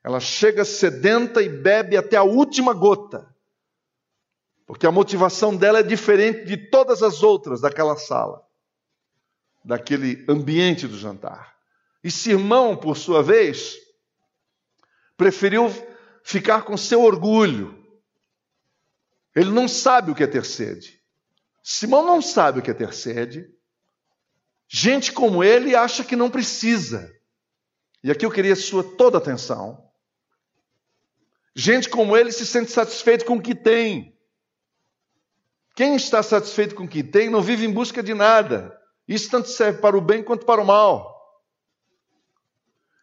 [0.02, 3.28] Ela chega sedenta e bebe até a última gota,
[4.66, 8.42] porque a motivação dela é diferente de todas as outras daquela sala,
[9.62, 11.54] daquele ambiente do jantar.
[12.02, 13.76] E Simão, por sua vez,
[15.18, 15.70] preferiu
[16.24, 17.78] ficar com seu orgulho.
[19.36, 21.01] Ele não sabe o que é ter sede.
[21.62, 23.48] Simão não sabe o que é ter sede.
[24.68, 27.10] Gente como ele acha que não precisa.
[28.02, 29.88] E aqui eu queria sua toda atenção.
[31.54, 34.18] Gente como ele se sente satisfeito com o que tem.
[35.74, 38.76] Quem está satisfeito com o que tem não vive em busca de nada.
[39.06, 41.12] Isso tanto serve para o bem quanto para o mal.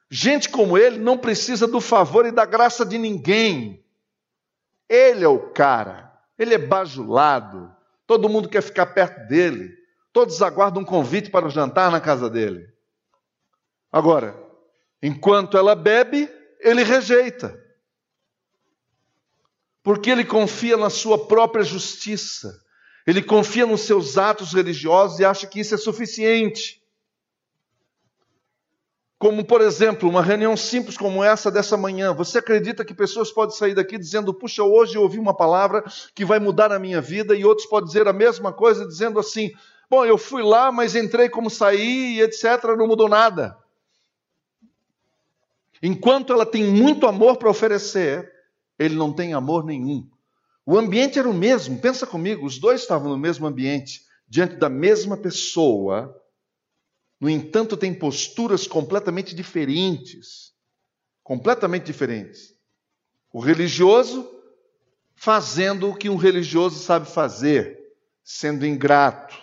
[0.09, 3.85] Gente como ele não precisa do favor e da graça de ninguém.
[4.87, 6.11] Ele é o cara.
[6.37, 7.75] Ele é bajulado.
[8.09, 9.71] Todo mundo quer ficar perto dele.
[10.11, 12.67] Todos aguardam um convite para o jantar na casa dele.
[13.91, 14.35] Agora,
[14.99, 16.27] enquanto ela bebe,
[16.59, 17.55] ele rejeita
[19.83, 22.59] porque ele confia na sua própria justiça,
[23.05, 26.78] ele confia nos seus atos religiosos e acha que isso é suficiente.
[29.19, 32.13] Como, por exemplo, uma reunião simples como essa dessa manhã.
[32.13, 35.83] Você acredita que pessoas podem sair daqui dizendo: Puxa, hoje eu ouvi uma palavra
[36.15, 39.51] que vai mudar a minha vida, e outros podem dizer a mesma coisa, dizendo assim:
[39.89, 43.57] Bom, eu fui lá, mas entrei como saí, e etc., não mudou nada.
[45.83, 48.31] Enquanto ela tem muito amor para oferecer,
[48.77, 50.07] ele não tem amor nenhum.
[50.65, 54.69] O ambiente era o mesmo, pensa comigo, os dois estavam no mesmo ambiente, diante da
[54.69, 56.18] mesma pessoa,
[57.19, 60.53] no entanto, tem posturas completamente diferentes.
[61.23, 62.53] Completamente diferentes.
[63.31, 64.27] O religioso
[65.15, 67.77] fazendo o que um religioso sabe fazer,
[68.23, 69.37] sendo ingrato,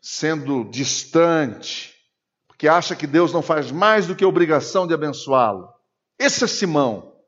[0.00, 1.92] sendo distante,
[2.46, 5.68] porque acha que Deus não faz mais do que a obrigação de abençoá-lo.
[6.16, 7.18] Esse é Simão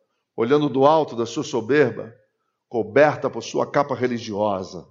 [0.41, 2.15] olhando do alto da sua soberba,
[2.67, 4.89] coberta por sua capa religiosa,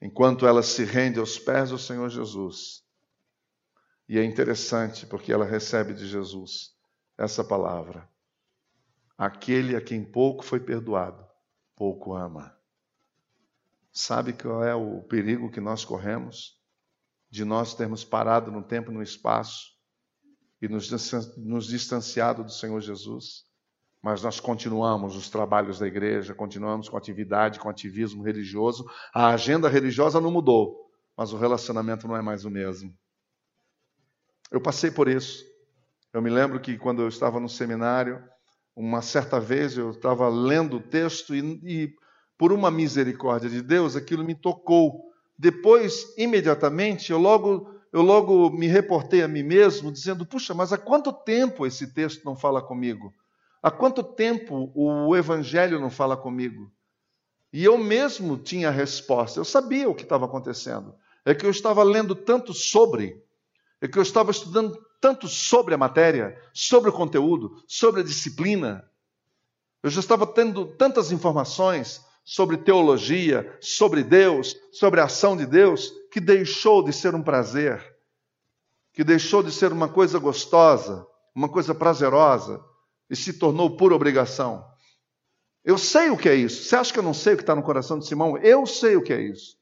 [0.00, 2.83] enquanto ela se rende aos pés do Senhor Jesus.
[4.08, 6.74] E é interessante porque ela recebe de Jesus
[7.16, 8.08] essa palavra:
[9.16, 11.24] aquele a quem pouco foi perdoado,
[11.76, 12.56] pouco ama.
[13.92, 16.60] Sabe qual é o perigo que nós corremos?
[17.30, 19.72] De nós termos parado no tempo e no espaço
[20.60, 23.44] e nos distanciado do Senhor Jesus?
[24.04, 28.84] mas nós continuamos os trabalhos da igreja, continuamos com atividade, com ativismo religioso.
[29.14, 32.94] A agenda religiosa não mudou, mas o relacionamento não é mais o mesmo.
[34.50, 35.44] Eu passei por isso.
[36.12, 38.22] Eu me lembro que quando eu estava no seminário,
[38.76, 41.94] uma certa vez eu estava lendo o texto e, e
[42.36, 45.12] por uma misericórdia de Deus, aquilo me tocou.
[45.38, 50.78] Depois, imediatamente, eu logo, eu logo me reportei a mim mesmo, dizendo: Puxa, mas há
[50.78, 53.12] quanto tempo esse texto não fala comigo?
[53.62, 56.70] Há quanto tempo o Evangelho não fala comigo?
[57.52, 60.94] E eu mesmo tinha a resposta, eu sabia o que estava acontecendo.
[61.24, 63.23] É que eu estava lendo tanto sobre,
[63.80, 68.88] é que eu estava estudando tanto sobre a matéria, sobre o conteúdo, sobre a disciplina.
[69.82, 75.92] Eu já estava tendo tantas informações sobre teologia, sobre Deus, sobre a ação de Deus,
[76.10, 77.94] que deixou de ser um prazer,
[78.94, 82.64] que deixou de ser uma coisa gostosa, uma coisa prazerosa
[83.10, 84.64] e se tornou pura obrigação.
[85.62, 86.64] Eu sei o que é isso.
[86.64, 88.38] Você acha que eu não sei o que está no coração de Simão?
[88.38, 89.58] Eu sei o que é isso.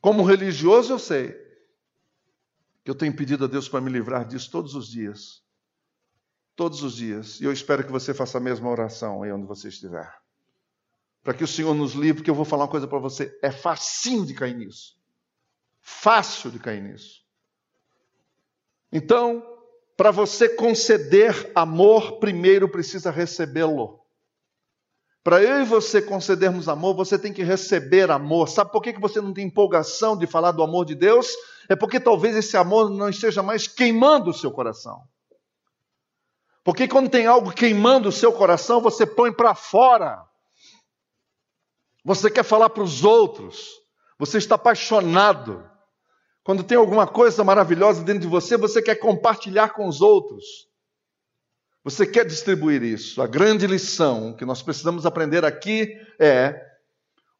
[0.00, 1.45] Como religioso, eu sei.
[2.86, 5.42] Que eu tenho pedido a Deus para me livrar disso todos os dias.
[6.54, 7.40] Todos os dias.
[7.40, 10.08] E eu espero que você faça a mesma oração aí onde você estiver.
[11.20, 13.36] Para que o Senhor nos livre, porque eu vou falar uma coisa para você.
[13.42, 14.96] É facinho de cair nisso.
[15.80, 17.24] Fácil de cair nisso.
[18.92, 19.44] Então,
[19.96, 24.00] para você conceder amor, primeiro precisa recebê-lo.
[25.24, 28.48] Para eu e você concedermos amor, você tem que receber amor.
[28.48, 31.34] Sabe por que você não tem empolgação de falar do amor de Deus?
[31.68, 35.02] É porque talvez esse amor não esteja mais queimando o seu coração.
[36.64, 40.24] Porque quando tem algo queimando o seu coração, você põe para fora.
[42.04, 43.68] Você quer falar para os outros.
[44.18, 45.68] Você está apaixonado.
[46.42, 50.44] Quando tem alguma coisa maravilhosa dentro de você, você quer compartilhar com os outros.
[51.84, 53.22] Você quer distribuir isso.
[53.22, 56.60] A grande lição que nós precisamos aprender aqui é: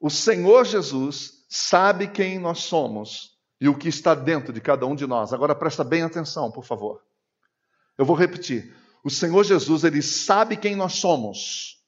[0.01, 4.95] o Senhor Jesus sabe quem nós somos e o que está dentro de cada um
[4.95, 5.33] de nós.
[5.33, 7.03] Agora presta bem atenção, por favor.
[7.97, 8.75] Eu vou repetir.
[9.03, 11.83] O Senhor Jesus, ele sabe quem nós somos.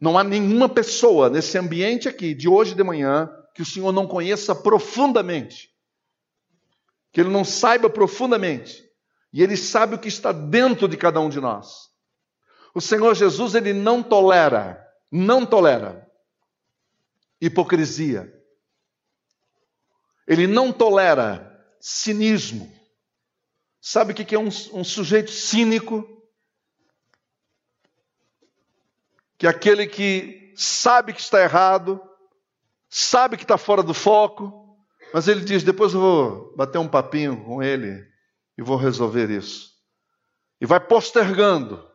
[0.00, 4.06] Não há nenhuma pessoa nesse ambiente aqui de hoje de manhã que o Senhor não
[4.06, 5.74] conheça profundamente
[7.14, 8.84] que ele não saiba profundamente.
[9.32, 11.88] E ele sabe o que está dentro de cada um de nós.
[12.74, 16.10] O Senhor Jesus, ele não tolera, não tolera
[17.40, 18.32] hipocrisia.
[20.26, 21.50] Ele não tolera
[21.80, 22.72] cinismo.
[23.80, 26.06] Sabe o que é um, um sujeito cínico?
[29.36, 32.00] Que é aquele que sabe que está errado,
[32.88, 34.78] sabe que está fora do foco,
[35.12, 38.02] mas ele diz: depois eu vou bater um papinho com ele
[38.56, 39.74] e vou resolver isso.
[40.60, 41.86] E vai postergando,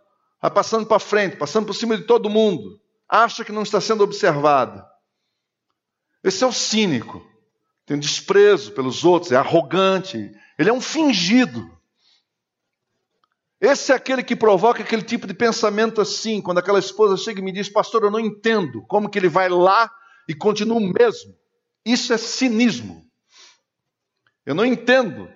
[0.42, 4.04] vai passando para frente, passando por cima de todo mundo, acha que não está sendo
[4.04, 4.86] observado.
[6.24, 7.26] Esse é o cínico,
[7.90, 11.76] tem desprezo pelos outros, é arrogante, ele é um fingido.
[13.60, 17.44] Esse é aquele que provoca aquele tipo de pensamento assim, quando aquela esposa chega e
[17.44, 19.92] me diz, pastor, eu não entendo como que ele vai lá
[20.28, 21.36] e continua o mesmo.
[21.84, 23.04] Isso é cinismo.
[24.46, 25.28] Eu não entendo.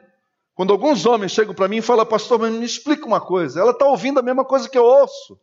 [0.53, 3.59] Quando alguns homens chegam para mim e falam, pastor, mas me explica uma coisa.
[3.59, 5.39] Ela está ouvindo a mesma coisa que eu ouço.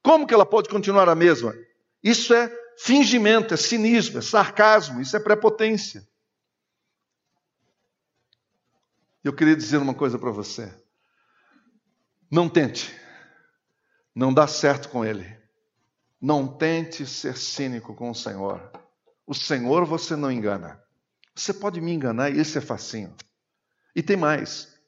[0.00, 1.52] Como que ela pode continuar a mesma?
[2.00, 2.48] Isso é
[2.78, 6.06] fingimento, é cinismo, é sarcasmo, isso é prepotência.
[9.24, 10.70] Eu queria dizer uma coisa para você.
[12.30, 12.94] Não tente.
[14.14, 15.26] Não dá certo com ele.
[16.20, 18.70] Não tente ser cínico com o Senhor.
[19.26, 20.78] O Senhor você não engana.
[21.34, 23.16] Você pode me enganar e esse é facinho.
[23.96, 24.78] E tem mais.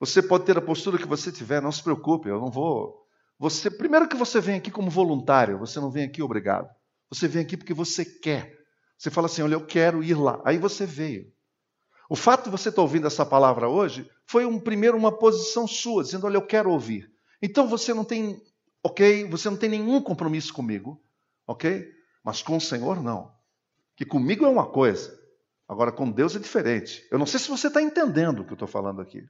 [0.00, 3.06] Você pode ter a postura que você tiver, não se preocupe, eu não vou.
[3.38, 6.68] Você, primeiro que você vem aqui como voluntário, você não vem aqui obrigado.
[7.08, 8.58] Você vem aqui porque você quer.
[8.98, 10.42] Você fala assim: olha, eu quero ir lá.
[10.44, 11.32] Aí você veio.
[12.12, 16.04] O fato de você estar ouvindo essa palavra hoje foi um primeiro uma posição sua,
[16.04, 17.10] dizendo: olha, eu quero ouvir.
[17.40, 18.38] Então você não tem,
[18.84, 19.26] ok?
[19.30, 21.02] Você não tem nenhum compromisso comigo,
[21.46, 21.90] ok?
[22.22, 23.34] Mas com o Senhor não.
[23.96, 25.18] Que comigo é uma coisa,
[25.66, 27.08] Agora, com Deus é diferente.
[27.10, 29.26] Eu não sei se você está entendendo o que eu estou falando aqui.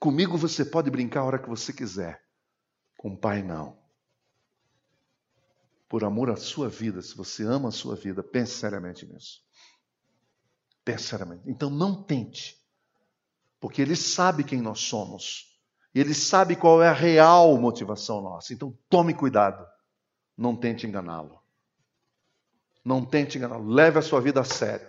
[0.00, 2.20] Comigo você pode brincar a hora que você quiser.
[2.98, 3.78] Com o Pai, não.
[5.88, 9.43] Por amor à sua vida, se você ama a sua vida, pense seriamente nisso.
[10.84, 11.42] Pense seriamente.
[11.46, 12.56] Então, não tente.
[13.58, 15.58] Porque Ele sabe quem nós somos.
[15.94, 18.52] Ele sabe qual é a real motivação nossa.
[18.52, 19.64] Então, tome cuidado.
[20.36, 21.38] Não tente enganá-lo.
[22.84, 24.88] Não tente enganar, leve a sua vida a sério.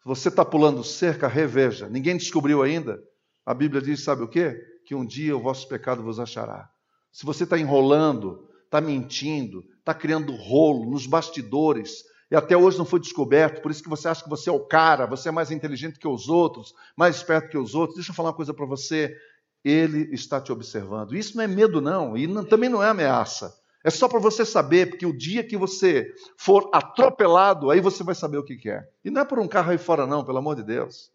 [0.00, 1.88] Se você está pulando cerca, reveja.
[1.88, 3.02] Ninguém descobriu ainda.
[3.46, 4.60] A Bíblia diz: sabe o quê?
[4.84, 6.70] Que um dia o vosso pecado vos achará.
[7.12, 12.84] Se você está enrolando, está mentindo, está criando rolo nos bastidores, e até hoje não
[12.84, 15.50] foi descoberto, por isso que você acha que você é o cara, você é mais
[15.50, 17.96] inteligente que os outros, mais esperto que os outros.
[17.96, 19.16] Deixa eu falar uma coisa para você.
[19.64, 21.14] Ele está te observando.
[21.14, 23.58] Isso não é medo, não, e não, também não é ameaça.
[23.82, 28.14] É só para você saber, porque o dia que você for atropelado, aí você vai
[28.14, 28.88] saber o que, que é.
[29.04, 31.10] E não é por um carro aí fora, não, pelo amor de Deus.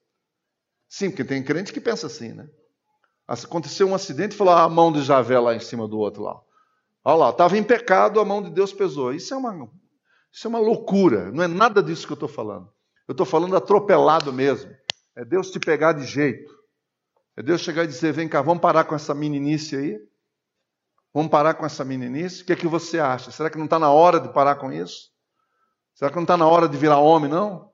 [0.89, 2.49] Sim, porque tem crente que pensa assim, né?
[3.27, 6.23] Aconteceu um acidente e falou ah, a mão de Javé lá em cima do outro
[6.23, 6.39] lá.
[7.03, 9.13] Olha lá, estava em pecado, a mão de Deus pesou.
[9.13, 9.69] Isso é uma,
[10.35, 12.69] isso é uma loucura, não é nada disso que eu estou falando.
[13.07, 14.69] Eu estou falando atropelado mesmo.
[15.15, 16.53] É Deus te pegar de jeito.
[17.37, 19.97] É Deus chegar e dizer: vem cá, vamos parar com essa meninice aí.
[21.13, 22.43] Vamos parar com essa meninice?
[22.43, 23.31] O que é que você acha?
[23.31, 25.09] Será que não está na hora de parar com isso?
[25.93, 27.71] Será que não está na hora de virar homem, não?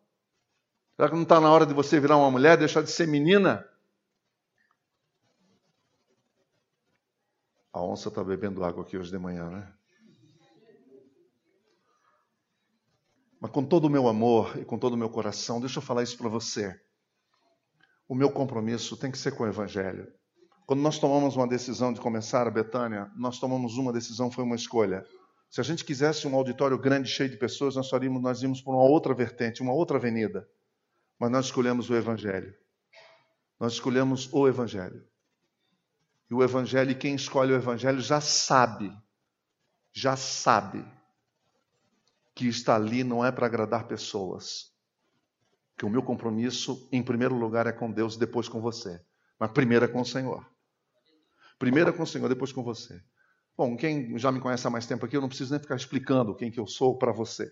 [0.95, 3.67] Será que não está na hora de você virar uma mulher, deixar de ser menina?
[7.73, 9.80] A onça está bebendo água aqui hoje de manhã, né?
[13.41, 16.03] Mas com todo o meu amor e com todo o meu coração, deixa eu falar
[16.03, 16.79] isso para você.
[18.07, 20.07] O meu compromisso tem que ser com o Evangelho.
[20.67, 24.55] Quando nós tomamos uma decisão de começar a Betânia, nós tomamos uma decisão, foi uma
[24.55, 25.03] escolha.
[25.49, 28.75] Se a gente quisesse um auditório grande, cheio de pessoas, nós faríamos, nós íamos por
[28.75, 30.47] uma outra vertente, uma outra avenida.
[31.19, 32.53] Mas nós escolhemos o Evangelho.
[33.59, 35.03] Nós escolhemos o Evangelho.
[36.29, 38.95] E o Evangelho, quem escolhe o Evangelho já sabe
[39.93, 40.85] já sabe
[42.41, 44.71] que está ali não é para agradar pessoas.
[45.77, 48.99] Que o meu compromisso, em primeiro lugar, é com Deus, depois com você.
[49.39, 50.43] Mas primeiro é com o Senhor.
[51.59, 52.99] Primeiro é com o Senhor, depois com você.
[53.55, 56.35] Bom, quem já me conhece há mais tempo aqui, eu não preciso nem ficar explicando
[56.35, 57.51] quem que eu sou para você.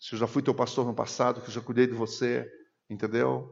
[0.00, 2.50] Se eu já fui teu pastor no passado, que eu já cuidei de você,
[2.88, 3.48] entendeu?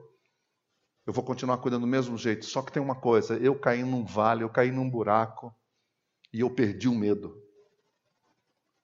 [1.06, 2.44] Eu vou continuar cuidando do mesmo jeito.
[2.44, 5.54] Só que tem uma coisa: eu caí num vale, eu caí num buraco
[6.32, 7.40] e eu perdi o medo.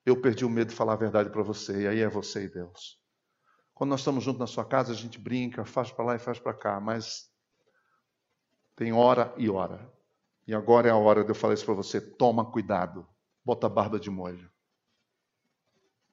[0.05, 2.49] Eu perdi o medo de falar a verdade para você, e aí é você e
[2.49, 2.99] Deus.
[3.73, 6.39] Quando nós estamos juntos na sua casa, a gente brinca, faz para lá e faz
[6.39, 7.31] para cá, mas
[8.77, 9.93] tem hora e hora.
[10.47, 13.07] E agora é a hora de eu falar isso para você: toma cuidado,
[13.45, 14.51] bota a barba de molho.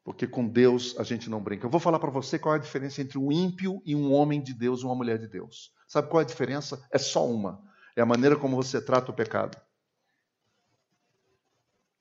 [0.04, 1.66] Porque com Deus a gente não brinca.
[1.66, 4.42] Eu vou falar para você qual é a diferença entre um ímpio e um homem
[4.42, 5.72] de Deus uma mulher de Deus.
[5.88, 6.84] Sabe qual é a diferença?
[6.92, 7.62] É só uma:
[7.96, 9.62] é a maneira como você trata o pecado.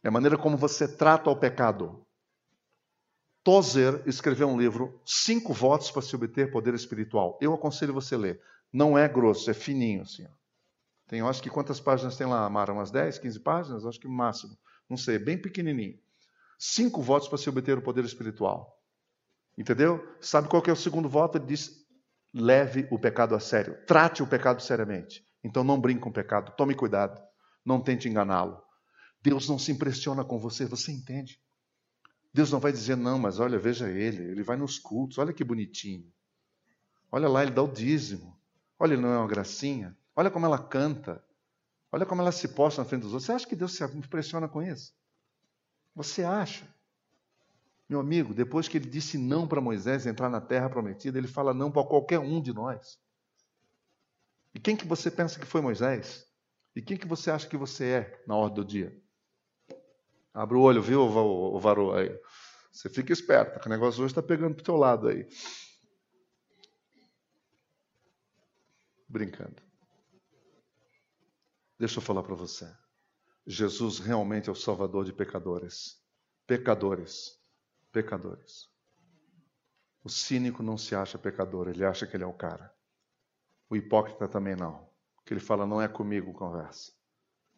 [0.02, 2.06] É a maneira como você trata o pecado.
[3.42, 7.38] Tozer escreveu um livro, Cinco Votos para se obter poder espiritual.
[7.40, 8.42] Eu aconselho você a ler.
[8.72, 10.26] Não é grosso, é fininho assim.
[11.06, 12.72] Tem, acho que quantas páginas tem lá, Mara?
[12.72, 13.84] Umas 10, 15 páginas?
[13.84, 14.56] Acho que máximo.
[14.88, 15.98] Não sei, bem pequenininho.
[16.58, 18.78] Cinco votos para se obter o poder espiritual.
[19.58, 20.06] Entendeu?
[20.20, 21.38] Sabe qual que é o segundo voto?
[21.38, 21.84] Ele diz:
[22.32, 23.76] leve o pecado a sério.
[23.86, 25.24] Trate o pecado seriamente.
[25.42, 26.52] Então não brinque com o pecado.
[26.56, 27.20] Tome cuidado.
[27.64, 28.62] Não tente enganá-lo.
[29.22, 31.40] Deus não se impressiona com você, você entende?
[32.32, 35.44] Deus não vai dizer, não, mas olha, veja ele, ele vai nos cultos, olha que
[35.44, 36.10] bonitinho.
[37.10, 38.38] Olha lá, ele dá o dízimo.
[38.78, 39.96] Olha, ele não é uma gracinha.
[40.14, 41.22] Olha como ela canta.
[41.92, 43.26] Olha como ela se posta na frente dos outros.
[43.26, 44.94] Você acha que Deus se impressiona com isso?
[45.94, 46.72] Você acha?
[47.88, 51.52] Meu amigo, depois que ele disse não para Moisés entrar na terra prometida, ele fala
[51.52, 53.00] não para qualquer um de nós.
[54.54, 56.24] E quem que você pensa que foi Moisés?
[56.76, 58.96] E quem que você acha que você é na ordem do dia?
[60.32, 62.10] Abre o olho, viu, o varô aí.
[62.70, 65.26] Você fica esperto, que o negócio hoje está pegando para o teu lado aí.
[69.08, 69.60] Brincando.
[71.78, 72.70] Deixa eu falar para você.
[73.46, 76.00] Jesus realmente é o salvador de pecadores.
[76.46, 77.40] Pecadores.
[77.90, 78.68] Pecadores.
[80.04, 82.72] O cínico não se acha pecador, ele acha que ele é o cara.
[83.68, 84.88] O hipócrita também não.
[85.24, 86.92] Que ele fala, não é comigo conversa.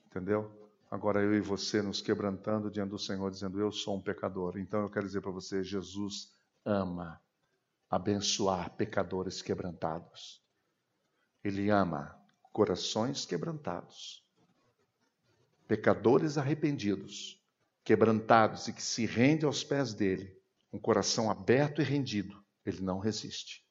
[0.07, 0.62] Entendeu?
[0.93, 4.59] Agora eu e você nos quebrantando diante do Senhor, dizendo: Eu sou um pecador.
[4.59, 6.31] Então eu quero dizer para você: Jesus
[6.67, 7.19] ama
[7.89, 10.43] abençoar pecadores quebrantados.
[11.43, 12.15] Ele ama
[12.53, 14.23] corações quebrantados,
[15.67, 17.43] pecadores arrependidos,
[17.83, 20.39] quebrantados e que se rende aos pés dele,
[20.71, 22.45] um coração aberto e rendido.
[22.67, 23.65] Ele não resiste.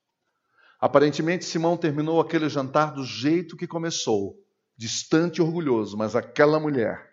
[0.80, 4.43] Aparentemente, Simão terminou aquele jantar do jeito que começou,
[4.76, 7.11] distante e orgulhoso, mas aquela mulher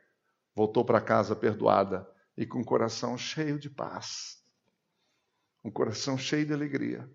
[0.59, 2.04] voltou para casa perdoada
[2.36, 4.44] e com o coração cheio de paz,
[5.62, 7.09] um coração cheio de alegria.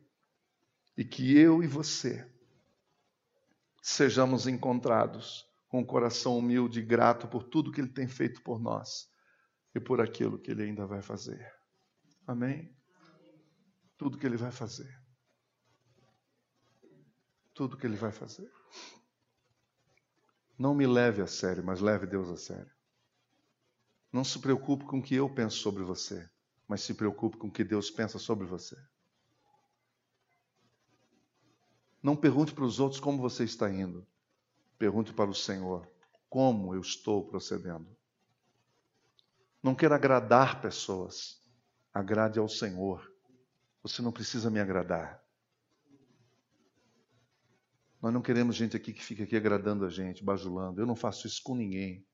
[0.96, 2.26] E que eu e você
[3.82, 8.62] sejamos encontrados com um coração humilde e grato por tudo que Ele tem feito por
[8.62, 9.12] nós
[9.76, 11.46] e por aquilo que Ele ainda vai fazer.
[12.26, 12.74] Amém?
[13.98, 14.98] Tudo que Ele vai fazer.
[17.54, 18.50] Tudo que Ele vai fazer.
[20.58, 22.73] Não me leve a sério, mas leve Deus a sério.
[24.14, 26.30] Não se preocupe com o que eu penso sobre você,
[26.68, 28.78] mas se preocupe com o que Deus pensa sobre você.
[32.02, 34.06] Não pergunte para os outros como você está indo.
[34.78, 35.92] Pergunte para o Senhor
[36.30, 37.88] como eu estou procedendo.
[39.64, 41.42] Não queira agradar pessoas.
[41.92, 43.12] Agrade ao Senhor.
[43.82, 45.24] Você não precisa me agradar.
[48.00, 50.82] Nós não queremos gente aqui que fica aqui agradando a gente, bajulando.
[50.82, 52.06] Eu não faço isso com ninguém.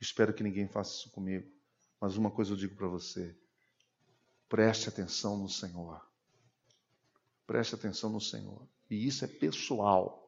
[0.00, 1.50] Espero que ninguém faça isso comigo.
[2.00, 3.36] Mas uma coisa eu digo para você:
[4.48, 6.00] preste atenção no Senhor.
[7.46, 8.66] Preste atenção no Senhor.
[8.90, 10.24] E isso é pessoal.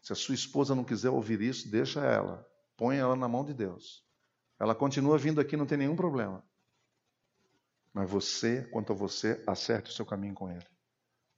[0.00, 2.46] Se a sua esposa não quiser ouvir isso, deixa ela.
[2.76, 4.04] Põe ela na mão de Deus.
[4.58, 6.42] Ela continua vindo aqui, não tem nenhum problema.
[7.92, 10.64] Mas você, quanto a você, acerte o seu caminho com ele.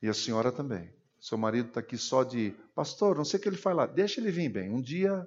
[0.02, 0.92] E a senhora também.
[1.20, 3.86] Seu marido está aqui só de, pastor, não sei o que ele faz lá.
[3.86, 4.70] Deixa ele vir bem.
[4.70, 5.26] Um dia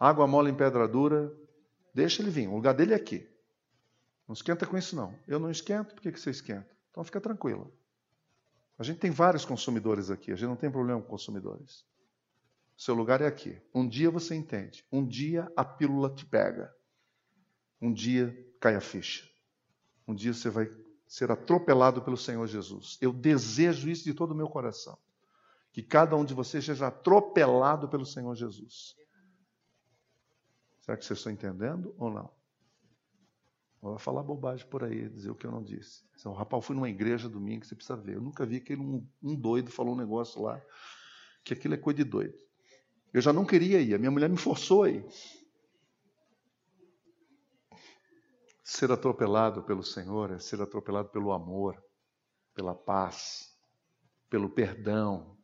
[0.00, 1.30] água mole em pedra dura,
[1.94, 2.48] deixa ele vir.
[2.48, 3.28] O lugar dele é aqui.
[4.26, 5.14] Não esquenta com isso, não.
[5.28, 6.68] Eu não esquento, por que, você esquenta?
[6.90, 7.70] Então fica tranquila.
[8.78, 11.84] A gente tem vários consumidores aqui, a gente não tem problema com consumidores.
[12.76, 13.60] Seu lugar é aqui.
[13.74, 14.86] Um dia você entende.
[14.90, 16.74] Um dia a pílula te pega.
[17.78, 19.28] Um dia cai a ficha.
[20.08, 20.70] Um dia você vai
[21.06, 22.96] ser atropelado pelo Senhor Jesus.
[23.02, 24.96] Eu desejo isso de todo o meu coração.
[25.72, 28.96] Que cada um de vocês seja atropelado pelo Senhor Jesus.
[30.80, 32.30] Será que vocês estão entendendo ou não?
[33.82, 36.04] Vai falar bobagem por aí, dizer o que eu não disse.
[36.14, 38.16] Então, rapaz, eu fui numa igreja domingo, você precisa ver.
[38.16, 40.60] Eu nunca vi aquele um, um doido falou um negócio lá,
[41.42, 42.36] que aquilo é coisa de doido.
[43.12, 45.06] Eu já não queria ir, a minha mulher me forçou a ir.
[48.62, 51.82] Ser atropelado pelo Senhor é ser atropelado pelo amor,
[52.54, 53.56] pela paz,
[54.28, 55.36] pelo perdão.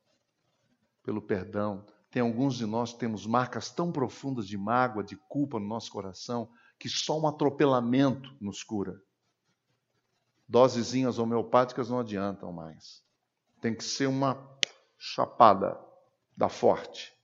[1.02, 1.84] Pelo perdão.
[2.16, 5.92] Tem alguns de nós que temos marcas tão profundas de mágoa, de culpa no nosso
[5.92, 8.98] coração, que só um atropelamento nos cura.
[10.48, 13.04] Dosezinhas homeopáticas não adiantam mais.
[13.60, 14.58] Tem que ser uma
[14.96, 15.78] chapada
[16.34, 17.14] da forte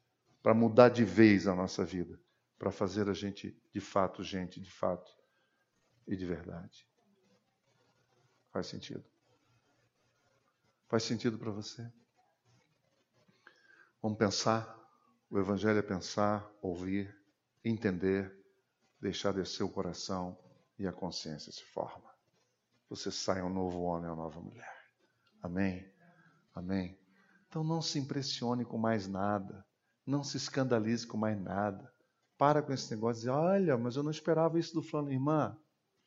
[0.42, 2.20] para mudar de vez a nossa vida,
[2.58, 5.10] para fazer a gente de fato gente, de fato
[6.06, 6.86] e de verdade.
[8.50, 9.04] Faz sentido?
[10.86, 11.90] Faz sentido para você?
[14.02, 14.81] Vamos pensar.
[15.32, 17.18] O Evangelho é pensar, ouvir,
[17.64, 18.30] entender,
[19.00, 20.36] deixar descer o coração
[20.78, 22.10] e a consciência se forma.
[22.90, 24.90] Você sai um novo homem, uma nova mulher.
[25.42, 25.90] Amém?
[26.54, 26.98] Amém?
[27.48, 29.66] Então não se impressione com mais nada.
[30.06, 31.90] Não se escandalize com mais nada.
[32.36, 35.10] Para com esse negócio de olha, mas eu não esperava isso do fulano.
[35.10, 35.58] Irmã,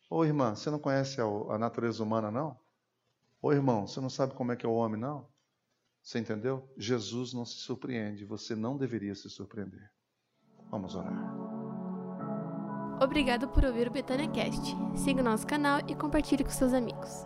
[0.08, 2.60] Ô irmã, você não conhece a, natureza humana, não?
[3.42, 5.28] Ô irmão, você não sabe como é que é o homem, não?
[6.06, 6.72] Você entendeu?
[6.78, 9.90] Jesus não se surpreende, você não deveria se surpreender.
[10.70, 11.36] Vamos orar.
[13.02, 14.76] Obrigado por ouvir o Betânia Cast.
[14.96, 17.26] Siga o nosso canal e compartilhe com seus amigos.